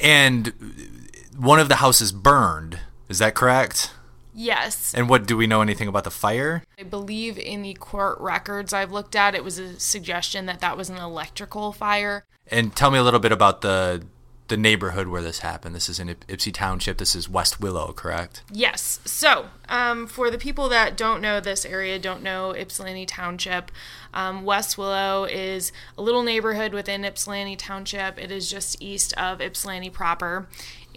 And 0.01 1.08
one 1.39 1.59
of 1.59 1.69
the 1.69 1.75
houses 1.75 2.11
burned. 2.11 2.79
Is 3.07 3.19
that 3.19 3.33
correct? 3.33 3.93
Yes. 4.33 4.93
And 4.93 5.09
what 5.09 5.25
do 5.25 5.35
we 5.35 5.47
know 5.47 5.61
anything 5.61 5.87
about 5.87 6.03
the 6.03 6.11
fire? 6.11 6.63
I 6.77 6.83
believe 6.83 7.37
in 7.37 7.61
the 7.61 7.73
court 7.73 8.19
records 8.19 8.73
I've 8.73 8.91
looked 8.91 9.15
at, 9.15 9.35
it 9.35 9.43
was 9.43 9.57
a 9.57 9.79
suggestion 9.79 10.45
that 10.45 10.59
that 10.59 10.77
was 10.77 10.89
an 10.89 10.97
electrical 10.97 11.71
fire. 11.71 12.25
And 12.47 12.75
tell 12.75 12.91
me 12.91 12.99
a 12.99 13.03
little 13.03 13.19
bit 13.19 13.31
about 13.31 13.61
the 13.61 14.03
the 14.49 14.57
neighborhood 14.57 15.07
where 15.07 15.21
this 15.21 15.39
happened. 15.39 15.75
This 15.75 15.87
is 15.87 15.99
in 15.99 16.07
Ypsi 16.07 16.51
Township. 16.51 16.97
This 16.97 17.15
is 17.15 17.29
West 17.29 17.61
Willow, 17.61 17.93
correct? 17.93 18.41
Yes. 18.51 18.99
So, 19.05 19.45
um, 19.69 20.07
for 20.07 20.31
the 20.31 20.39
people 20.39 20.67
that 20.69 20.97
don't 20.97 21.21
know 21.21 21.39
this 21.39 21.65
area, 21.65 21.99
don't 21.99 22.23
know 22.23 22.51
Ypsilanti 22.51 23.05
Township, 23.05 23.71
um, 24.11 24.43
West 24.43 24.75
Willow 24.75 25.25
is 25.25 25.71
a 25.97 26.01
little 26.01 26.23
neighborhood 26.23 26.73
within 26.73 27.05
Ypsilanti 27.05 27.55
Township. 27.55 28.17
It 28.19 28.31
is 28.31 28.49
just 28.49 28.81
east 28.81 29.13
of 29.13 29.39
Ypsilanti 29.39 29.91
proper, 29.91 30.47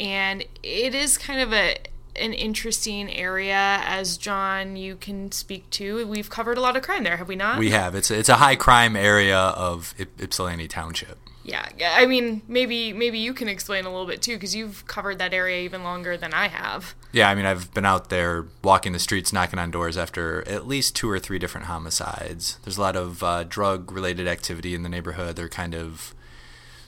and 0.02 0.44
it 0.62 0.94
is 0.94 1.16
kind 1.16 1.40
of 1.40 1.52
a 1.52 1.76
an 2.14 2.34
interesting 2.34 3.10
area 3.10 3.80
as 3.84 4.18
John 4.18 4.76
you 4.76 4.96
can 4.96 5.32
speak 5.32 5.70
to. 5.70 6.06
We've 6.06 6.28
covered 6.28 6.58
a 6.58 6.60
lot 6.60 6.76
of 6.76 6.82
crime 6.82 7.04
there, 7.04 7.16
have 7.16 7.28
we 7.28 7.36
not? 7.36 7.58
We 7.58 7.70
have. 7.70 7.94
It's 7.94 8.10
a, 8.10 8.18
it's 8.18 8.28
a 8.28 8.34
high 8.34 8.56
crime 8.56 8.96
area 8.96 9.38
of 9.38 9.94
Ypsilanti 9.98 10.68
Township. 10.68 11.18
Yeah, 11.44 11.66
I 11.82 12.06
mean, 12.06 12.42
maybe 12.46 12.92
maybe 12.92 13.18
you 13.18 13.34
can 13.34 13.48
explain 13.48 13.84
a 13.84 13.90
little 13.90 14.06
bit 14.06 14.22
too, 14.22 14.34
because 14.34 14.54
you've 14.54 14.86
covered 14.86 15.18
that 15.18 15.32
area 15.32 15.62
even 15.62 15.82
longer 15.82 16.16
than 16.16 16.32
I 16.32 16.48
have. 16.48 16.94
Yeah, 17.12 17.30
I 17.30 17.34
mean, 17.34 17.46
I've 17.46 17.72
been 17.74 17.86
out 17.86 18.10
there 18.10 18.46
walking 18.62 18.92
the 18.92 19.00
streets, 19.00 19.32
knocking 19.32 19.58
on 19.58 19.70
doors 19.70 19.96
after 19.96 20.46
at 20.46 20.68
least 20.68 20.94
two 20.94 21.10
or 21.10 21.18
three 21.18 21.38
different 21.38 21.66
homicides. 21.66 22.58
There's 22.64 22.78
a 22.78 22.80
lot 22.80 22.94
of 22.94 23.22
uh, 23.22 23.44
drug-related 23.44 24.28
activity 24.28 24.74
in 24.74 24.82
the 24.82 24.88
neighborhood. 24.88 25.34
They're 25.34 25.48
kind 25.48 25.74
of 25.74 26.14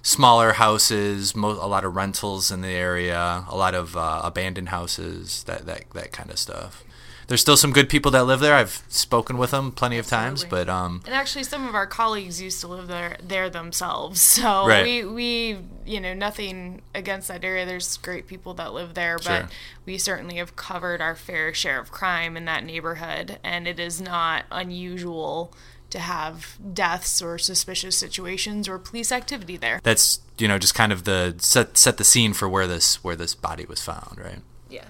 smaller 0.05 0.53
houses, 0.53 1.35
mo- 1.35 1.59
a 1.61 1.67
lot 1.67 1.85
of 1.85 1.97
rentals 1.97 2.53
in 2.53 2.61
the 2.61 2.69
area, 2.69 3.45
a 3.49 3.57
lot 3.57 3.75
of 3.75 3.97
uh, 3.97 4.21
abandoned 4.23 4.69
houses, 4.69 5.43
that 5.45 5.67
that 5.67 5.91
that 5.95 6.13
kind 6.13 6.31
of 6.31 6.39
stuff 6.39 6.85
there's 7.27 7.41
still 7.41 7.57
some 7.57 7.73
good 7.73 7.89
people 7.89 8.11
that 8.13 8.25
live 8.25 8.41
there. 8.41 8.55
I've 8.55 8.83
spoken 8.89 9.39
with 9.39 9.51
them 9.51 9.73
plenty 9.73 9.99
of 9.99 10.07
times, 10.07 10.45
but 10.45 10.69
um, 10.69 11.03
and 11.07 11.15
actually 11.15 11.45
some 11.45 11.67
of 11.67 11.75
our 11.75 11.87
colleagues 11.87 12.41
used 12.41 12.61
to 12.61 12.69
live 12.69 12.89
there 12.89 13.17
there 13.23 13.51
themselves. 13.51 14.35
So 14.45 14.67
right. 14.67 14.85
we 14.85 15.05
we 15.05 15.59
you 15.87 16.01
know 16.01 16.13
nothing 16.13 16.83
against 16.95 17.29
that 17.29 17.45
area. 17.45 17.65
There's 17.65 17.97
great 17.99 18.27
people 18.27 18.53
that 18.55 18.75
live 18.75 18.95
there, 18.95 19.17
but 19.17 19.25
sure. 19.25 19.49
we 19.87 19.97
certainly 19.97 20.37
have 20.37 20.57
covered 20.57 21.01
our 21.01 21.15
fair 21.15 21.55
share 21.55 21.81
of 21.81 21.93
crime 21.93 22.37
in 22.37 22.47
that 22.47 22.65
neighborhood, 22.65 23.39
and 23.45 23.69
it 23.69 23.79
is 23.79 24.01
not 24.01 24.45
unusual 24.51 25.55
to 25.95 26.01
have 26.01 26.59
deaths 26.75 27.23
or 27.23 27.39
suspicious 27.39 27.97
situations 27.97 28.69
or 28.69 28.81
police 28.81 29.13
activity 29.13 29.57
there. 29.57 29.79
That's 29.85 30.19
you 30.39 30.49
know 30.49 30.59
just 30.59 30.75
kind 30.75 30.93
of 30.93 31.05
the 31.05 31.37
set 31.39 31.79
set 31.79 31.99
the 31.99 32.05
scene 32.05 32.33
for 32.33 32.49
where 32.49 32.67
this 32.67 33.05
where 33.05 33.15
this 33.15 33.37
body 33.37 33.65
was 33.65 33.81
found, 33.81 34.19
right? 34.19 34.41
Yeah. 34.69 34.87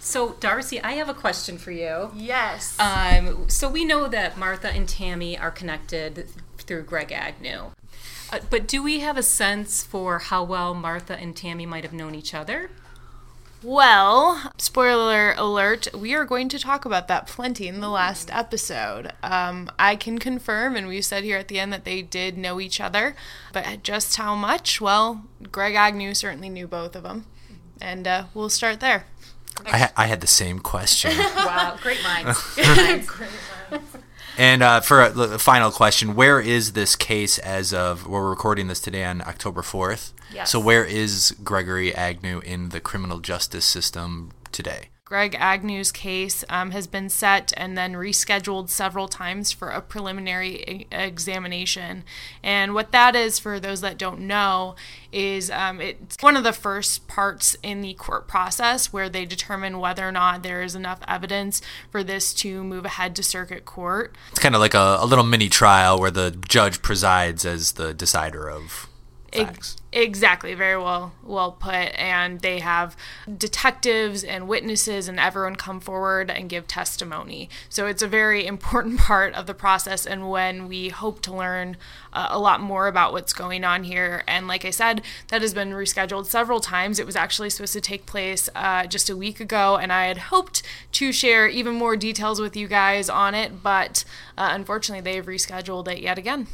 So, 0.00 0.36
Darcy, 0.40 0.80
I 0.82 0.92
have 0.92 1.10
a 1.10 1.14
question 1.14 1.58
for 1.58 1.70
you. 1.70 2.10
Yes. 2.14 2.78
Um, 2.80 3.50
so, 3.50 3.68
we 3.68 3.84
know 3.84 4.08
that 4.08 4.38
Martha 4.38 4.68
and 4.68 4.88
Tammy 4.88 5.36
are 5.38 5.50
connected 5.50 6.28
through 6.58 6.84
Greg 6.84 7.12
Agnew. 7.12 7.72
Uh, 8.32 8.40
but 8.48 8.66
do 8.66 8.82
we 8.82 9.00
have 9.00 9.18
a 9.18 9.22
sense 9.22 9.82
for 9.82 10.18
how 10.18 10.42
well 10.44 10.74
Martha 10.74 11.14
and 11.18 11.36
Tammy 11.36 11.66
might 11.66 11.84
have 11.84 11.92
known 11.92 12.14
each 12.14 12.32
other? 12.32 12.70
Well, 13.64 14.52
spoiler 14.58 15.32
alert, 15.38 15.88
we 15.94 16.14
are 16.14 16.26
going 16.26 16.50
to 16.50 16.58
talk 16.58 16.84
about 16.84 17.08
that 17.08 17.26
plenty 17.26 17.66
in 17.66 17.80
the 17.80 17.88
last 17.88 18.28
episode. 18.30 19.12
Um, 19.22 19.70
I 19.78 19.96
can 19.96 20.18
confirm, 20.18 20.76
and 20.76 20.86
we 20.86 21.00
said 21.00 21.24
here 21.24 21.38
at 21.38 21.48
the 21.48 21.58
end 21.58 21.72
that 21.72 21.86
they 21.86 22.02
did 22.02 22.36
know 22.36 22.60
each 22.60 22.78
other, 22.78 23.16
but 23.54 23.82
just 23.82 24.16
how 24.16 24.34
much? 24.34 24.82
Well, 24.82 25.24
Greg 25.50 25.76
Agnew 25.76 26.12
certainly 26.12 26.50
knew 26.50 26.66
both 26.66 26.94
of 26.94 27.04
them. 27.04 27.24
And 27.80 28.06
uh, 28.06 28.24
we'll 28.34 28.50
start 28.50 28.80
there. 28.80 29.06
I, 29.64 29.78
ha- 29.78 29.92
I 29.96 30.06
had 30.08 30.20
the 30.20 30.26
same 30.26 30.58
question. 30.58 31.16
wow, 31.18 31.78
great 31.80 32.02
minds. 32.02 32.54
great 33.06 33.30
minds. 33.70 33.93
And 34.36 34.62
uh, 34.62 34.80
for 34.80 35.02
a, 35.02 35.10
a, 35.10 35.38
final 35.38 35.70
question, 35.70 36.14
where 36.14 36.40
is 36.40 36.72
this 36.72 36.96
case 36.96 37.38
as 37.38 37.72
of 37.72 38.06
we're 38.06 38.28
recording 38.28 38.66
this 38.66 38.80
today 38.80 39.04
on 39.04 39.20
October 39.20 39.62
4th? 39.62 40.12
Yes. 40.32 40.50
So 40.50 40.58
where 40.58 40.84
is 40.84 41.36
Gregory 41.44 41.94
Agnew 41.94 42.40
in 42.40 42.70
the 42.70 42.80
criminal 42.80 43.20
justice 43.20 43.64
system 43.64 44.32
today? 44.50 44.88
Greg 45.14 45.36
Agnew's 45.38 45.92
case 45.92 46.42
um, 46.48 46.72
has 46.72 46.88
been 46.88 47.08
set 47.08 47.52
and 47.56 47.78
then 47.78 47.92
rescheduled 47.92 48.68
several 48.68 49.06
times 49.06 49.52
for 49.52 49.70
a 49.70 49.80
preliminary 49.80 50.88
examination. 50.90 52.02
And 52.42 52.74
what 52.74 52.90
that 52.90 53.14
is, 53.14 53.38
for 53.38 53.60
those 53.60 53.80
that 53.80 53.96
don't 53.96 54.22
know, 54.22 54.74
is 55.12 55.52
um, 55.52 55.80
it's 55.80 56.20
one 56.20 56.36
of 56.36 56.42
the 56.42 56.52
first 56.52 57.06
parts 57.06 57.56
in 57.62 57.80
the 57.80 57.94
court 57.94 58.26
process 58.26 58.92
where 58.92 59.08
they 59.08 59.24
determine 59.24 59.78
whether 59.78 60.08
or 60.08 60.10
not 60.10 60.42
there 60.42 60.64
is 60.64 60.74
enough 60.74 60.98
evidence 61.06 61.62
for 61.92 62.02
this 62.02 62.34
to 62.34 62.64
move 62.64 62.84
ahead 62.84 63.14
to 63.14 63.22
circuit 63.22 63.64
court. 63.64 64.16
It's 64.32 64.40
kind 64.40 64.56
of 64.56 64.60
like 64.60 64.74
a, 64.74 64.96
a 64.98 65.06
little 65.06 65.22
mini 65.22 65.48
trial 65.48 66.00
where 66.00 66.10
the 66.10 66.36
judge 66.48 66.82
presides 66.82 67.44
as 67.44 67.74
the 67.74 67.94
decider 67.94 68.50
of 68.50 68.88
facts. 69.42 69.76
Exactly, 69.92 70.54
very 70.54 70.76
well 70.76 71.12
well 71.22 71.52
put. 71.52 71.72
And 71.72 72.40
they 72.40 72.58
have 72.58 72.96
detectives 73.38 74.24
and 74.24 74.48
witnesses 74.48 75.08
and 75.08 75.20
everyone 75.20 75.56
come 75.56 75.80
forward 75.80 76.30
and 76.30 76.48
give 76.48 76.66
testimony. 76.66 77.48
So 77.68 77.86
it's 77.86 78.02
a 78.02 78.08
very 78.08 78.46
important 78.54 78.98
part 78.98 79.34
of 79.34 79.46
the 79.46 79.54
process. 79.54 80.06
And 80.06 80.30
when 80.30 80.68
we 80.68 80.88
hope 80.88 81.22
to 81.22 81.34
learn 81.34 81.76
uh, 82.12 82.28
a 82.30 82.38
lot 82.38 82.60
more 82.60 82.88
about 82.88 83.12
what's 83.12 83.32
going 83.32 83.64
on 83.64 83.84
here, 83.84 84.24
and 84.26 84.48
like 84.48 84.64
I 84.64 84.70
said, 84.70 85.02
that 85.28 85.42
has 85.42 85.54
been 85.54 85.70
rescheduled 85.70 86.26
several 86.26 86.60
times. 86.60 86.98
It 86.98 87.06
was 87.06 87.16
actually 87.16 87.50
supposed 87.50 87.72
to 87.74 87.80
take 87.80 88.06
place 88.06 88.48
uh, 88.54 88.86
just 88.86 89.08
a 89.10 89.16
week 89.16 89.40
ago, 89.40 89.76
and 89.76 89.92
I 89.92 90.06
had 90.06 90.18
hoped 90.18 90.62
to 90.92 91.12
share 91.12 91.48
even 91.48 91.74
more 91.74 91.96
details 91.96 92.40
with 92.40 92.56
you 92.56 92.68
guys 92.68 93.08
on 93.08 93.34
it, 93.34 93.62
but 93.62 94.04
uh, 94.36 94.48
unfortunately, 94.52 95.02
they've 95.02 95.24
rescheduled 95.24 95.88
it 95.88 96.00
yet 96.00 96.18
again. 96.18 96.46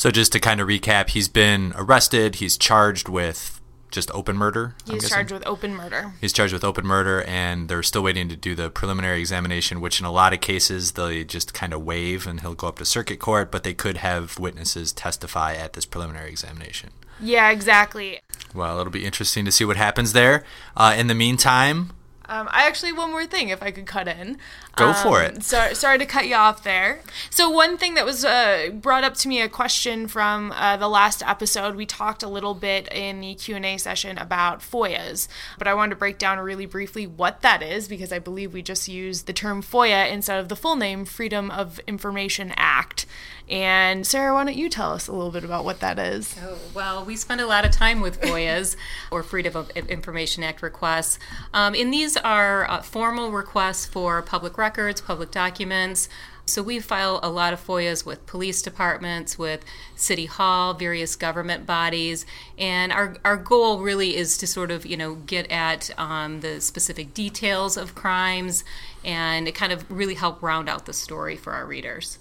So 0.00 0.10
just 0.10 0.32
to 0.32 0.40
kind 0.40 0.62
of 0.62 0.68
recap, 0.68 1.10
he's 1.10 1.28
been 1.28 1.74
arrested. 1.76 2.36
He's 2.36 2.56
charged 2.56 3.10
with 3.10 3.60
just 3.90 4.10
open 4.12 4.34
murder. 4.34 4.74
He's 4.86 5.06
charged 5.06 5.30
with 5.30 5.46
open 5.46 5.74
murder. 5.74 6.14
He's 6.22 6.32
charged 6.32 6.54
with 6.54 6.64
open 6.64 6.86
murder, 6.86 7.20
and 7.24 7.68
they're 7.68 7.82
still 7.82 8.02
waiting 8.02 8.26
to 8.30 8.34
do 8.34 8.54
the 8.54 8.70
preliminary 8.70 9.20
examination, 9.20 9.82
which 9.82 10.00
in 10.00 10.06
a 10.06 10.10
lot 10.10 10.32
of 10.32 10.40
cases 10.40 10.92
they 10.92 11.22
just 11.22 11.52
kind 11.52 11.74
of 11.74 11.84
waive, 11.84 12.26
and 12.26 12.40
he'll 12.40 12.54
go 12.54 12.68
up 12.68 12.78
to 12.78 12.86
circuit 12.86 13.18
court. 13.18 13.50
But 13.50 13.62
they 13.62 13.74
could 13.74 13.98
have 13.98 14.38
witnesses 14.38 14.90
testify 14.94 15.52
at 15.54 15.74
this 15.74 15.84
preliminary 15.84 16.30
examination. 16.30 16.92
Yeah, 17.20 17.50
exactly. 17.50 18.20
Well, 18.54 18.80
it'll 18.80 18.90
be 18.90 19.04
interesting 19.04 19.44
to 19.44 19.52
see 19.52 19.66
what 19.66 19.76
happens 19.76 20.14
there. 20.14 20.44
Uh, 20.74 20.94
in 20.96 21.08
the 21.08 21.14
meantime, 21.14 21.90
um, 22.30 22.48
I 22.52 22.68
actually 22.68 22.92
one 22.92 23.10
more 23.10 23.26
thing, 23.26 23.48
if 23.48 23.60
I 23.60 23.72
could 23.72 23.86
cut 23.86 24.06
in. 24.06 24.38
Go 24.76 24.90
um, 24.90 24.94
for 24.94 25.20
it. 25.20 25.42
Sorry, 25.42 25.74
sorry 25.74 25.98
to 25.98 26.06
cut 26.06 26.28
you 26.28 26.36
off 26.36 26.62
there. 26.62 27.00
So 27.28 27.50
one 27.50 27.76
thing 27.76 27.94
that 27.94 28.06
was 28.06 28.24
uh, 28.24 28.70
brought 28.72 29.02
up 29.02 29.14
to 29.14 29.28
me, 29.28 29.40
a 29.40 29.48
question 29.48 30.06
from 30.06 30.52
uh, 30.52 30.76
the 30.76 30.88
last 30.88 31.24
episode, 31.26 31.74
we 31.74 31.86
talked 31.86 32.22
a 32.22 32.28
little 32.28 32.54
bit 32.54 32.86
in 32.92 33.20
the 33.20 33.34
Q 33.34 33.56
and 33.56 33.66
A 33.66 33.78
session 33.78 34.16
about 34.16 34.60
FOIAs, 34.60 35.26
but 35.58 35.66
I 35.66 35.74
wanted 35.74 35.90
to 35.90 35.96
break 35.96 36.18
down 36.18 36.38
really 36.38 36.66
briefly 36.66 37.04
what 37.04 37.42
that 37.42 37.62
is 37.62 37.88
because 37.88 38.12
I 38.12 38.20
believe 38.20 38.52
we 38.52 38.62
just 38.62 38.86
used 38.86 39.26
the 39.26 39.32
term 39.32 39.60
FOIA 39.60 40.08
instead 40.08 40.38
of 40.38 40.48
the 40.48 40.56
full 40.56 40.76
name, 40.76 41.04
Freedom 41.04 41.50
of 41.50 41.80
Information 41.80 42.54
Act. 42.56 43.06
And 43.50 44.06
Sarah, 44.06 44.32
why 44.32 44.44
don't 44.44 44.56
you 44.56 44.68
tell 44.68 44.92
us 44.92 45.08
a 45.08 45.12
little 45.12 45.32
bit 45.32 45.42
about 45.42 45.64
what 45.64 45.80
that 45.80 45.98
is? 45.98 46.36
Oh, 46.40 46.56
well, 46.72 47.04
we 47.04 47.16
spend 47.16 47.40
a 47.40 47.46
lot 47.48 47.64
of 47.64 47.72
time 47.72 48.00
with 48.00 48.20
FOIAs 48.20 48.76
or 49.10 49.24
Freedom 49.24 49.56
of 49.56 49.70
Information 49.70 50.44
Act 50.44 50.62
requests. 50.62 51.18
Um, 51.52 51.74
and 51.74 51.92
these 51.92 52.16
are 52.16 52.70
uh, 52.70 52.80
formal 52.80 53.32
requests 53.32 53.86
for 53.86 54.22
public 54.22 54.56
records, 54.56 55.00
public 55.00 55.32
documents. 55.32 56.08
So 56.46 56.62
we 56.62 56.78
file 56.78 57.18
a 57.24 57.30
lot 57.30 57.52
of 57.52 57.64
FOIAs 57.64 58.06
with 58.06 58.24
police 58.26 58.62
departments, 58.62 59.36
with 59.36 59.64
City 59.96 60.26
Hall, 60.26 60.72
various 60.74 61.16
government 61.16 61.66
bodies, 61.66 62.26
and 62.56 62.92
our, 62.92 63.16
our 63.24 63.36
goal 63.36 63.80
really 63.80 64.16
is 64.16 64.36
to 64.38 64.46
sort 64.46 64.70
of, 64.70 64.86
you 64.86 64.96
know, 64.96 65.16
get 65.16 65.50
at 65.50 65.90
um, 65.98 66.40
the 66.40 66.60
specific 66.60 67.14
details 67.14 67.76
of 67.76 67.94
crimes 67.96 68.64
and 69.04 69.52
kind 69.54 69.72
of 69.72 69.88
really 69.90 70.14
help 70.14 70.40
round 70.40 70.68
out 70.68 70.86
the 70.86 70.92
story 70.92 71.36
for 71.36 71.52
our 71.52 71.66
readers. 71.66 72.18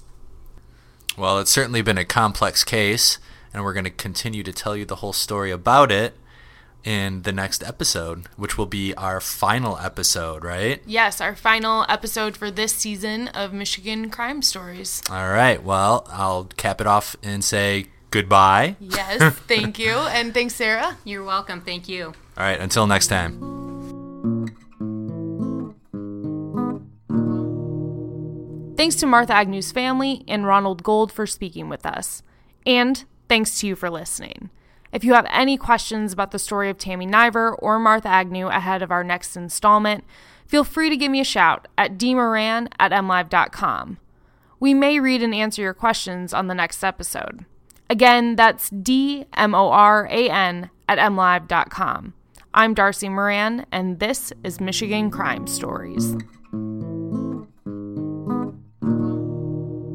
Well, 1.19 1.39
it's 1.39 1.51
certainly 1.51 1.82
been 1.82 1.97
a 1.97 2.05
complex 2.05 2.63
case, 2.63 3.17
and 3.53 3.65
we're 3.65 3.73
going 3.73 3.84
to 3.84 3.89
continue 3.89 4.41
to 4.41 4.53
tell 4.53 4.77
you 4.77 4.86
the 4.86 4.95
whole 4.95 5.12
story 5.12 5.51
about 5.51 5.91
it 5.91 6.15
in 6.86 7.23
the 7.23 7.34
next 7.34 7.62
episode, 7.62 8.27
which 8.38 8.58
will 8.58 8.65
be 8.65 8.95
our 8.95 9.19
final 9.19 9.77
episode, 9.79 10.45
right? 10.45 10.82
Yes, 10.86 11.19
our 11.19 11.36
final 11.36 11.86
episode 11.89 12.38
for 12.38 12.49
this 12.49 12.73
season 12.73 13.27
of 13.27 13.51
Michigan 13.51 14.10
Crime 14.10 14.41
Stories. 14.41 15.03
All 15.12 15.29
right. 15.29 15.62
Well, 15.62 16.08
I'll 16.10 16.45
cap 16.55 16.79
it 16.79 16.88
off 16.88 17.17
and 17.21 17.43
say 17.43 17.88
goodbye. 18.12 18.77
Yes, 18.79 19.36
thank 19.47 19.77
you. 19.77 19.91
And 19.91 20.34
thanks, 20.34 20.55
Sarah. 20.55 20.97
You're 21.03 21.25
welcome. 21.25 21.60
Thank 21.60 21.89
you. 21.89 22.13
All 22.38 22.45
right. 22.45 22.60
Until 22.60 22.88
next 22.88 23.08
time. 23.08 24.55
Thanks 28.80 28.96
to 28.96 29.06
Martha 29.06 29.34
Agnew's 29.34 29.74
family 29.74 30.24
and 30.26 30.46
Ronald 30.46 30.84
Gold 30.84 31.12
for 31.12 31.28
speaking 31.28 31.68
with 31.68 31.86
us. 31.86 32.24
And 32.65 33.04
thanks 33.28 33.60
to 33.60 33.68
you 33.68 33.76
for 33.76 33.89
listening. 33.89 34.52
If 34.94 35.04
you 35.04 35.15
have 35.15 35.28
any 35.30 35.58
questions 35.58 36.13
about 36.13 36.32
the 36.32 36.39
story 36.39 36.70
of 36.70 36.78
Tammy 36.78 37.06
Niver 37.06 37.54
or 37.56 37.78
Martha 37.78 38.08
Agnew 38.08 38.48
ahead 38.48 38.82
of 38.82 38.89
our 38.89 39.04
next 39.04 39.36
installment, 39.36 40.06
feel 40.48 40.63
free 40.63 40.89
to 40.89 40.96
give 40.96 41.12
me 41.12 41.20
a 41.20 41.26
shout 41.26 41.68
at 41.78 41.98
dmoran 41.98 42.70
at 42.80 42.94
mlive.com. 42.94 43.98
We 44.62 44.74
may 44.74 44.98
read 45.02 45.24
and 45.24 45.36
answer 45.36 45.62
your 45.62 45.74
questions 45.74 46.34
on 46.34 46.48
the 46.48 46.56
next 46.56 46.82
episode. 46.82 47.44
Again, 47.89 48.38
that's 48.38 48.70
D 48.70 49.26
M 49.36 49.54
O 49.54 49.72
R 49.72 50.08
A 50.10 50.30
N 50.30 50.70
at 50.88 51.00
mlive.com. 51.00 52.13
I'm 52.54 52.74
Darcy 52.74 53.10
Moran, 53.10 53.65
and 53.74 54.00
this 54.00 54.32
is 54.42 54.62
Michigan 54.62 55.12
Crime 55.12 55.48
Stories. 55.48 56.15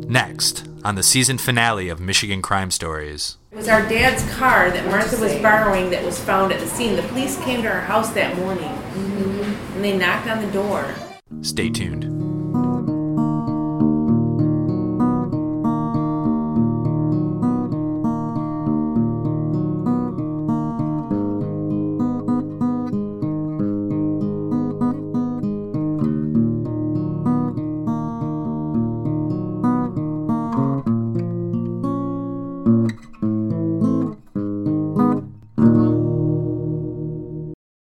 Next, 0.07 0.69
on 0.85 0.95
the 0.95 1.03
season 1.03 1.39
finale 1.39 1.89
of 1.89 1.99
Michigan 1.99 2.43
Crime 2.43 2.71
Stories. 2.71 3.39
It 3.53 3.57
was 3.57 3.69
our 3.69 3.83
dad's 3.89 4.29
car 4.35 4.71
that 4.71 4.87
Martha 4.87 5.19
was 5.21 5.35
borrowing 5.37 5.91
that 5.91 6.05
was 6.05 6.21
found 6.21 6.53
at 6.53 6.61
the 6.61 6.67
scene. 6.67 6.97
The 6.97 7.03
police 7.03 7.43
came 7.43 7.63
to 7.63 7.69
our 7.69 7.81
house 7.81 8.11
that 8.11 8.37
morning 8.37 8.65
mm-hmm. 8.65 9.75
and 9.75 9.85
they 9.85 9.97
knocked 9.97 10.29
on 10.29 10.45
the 10.45 10.51
door. 10.53 10.95
Stay 11.43 11.71
tuned. 11.71 12.24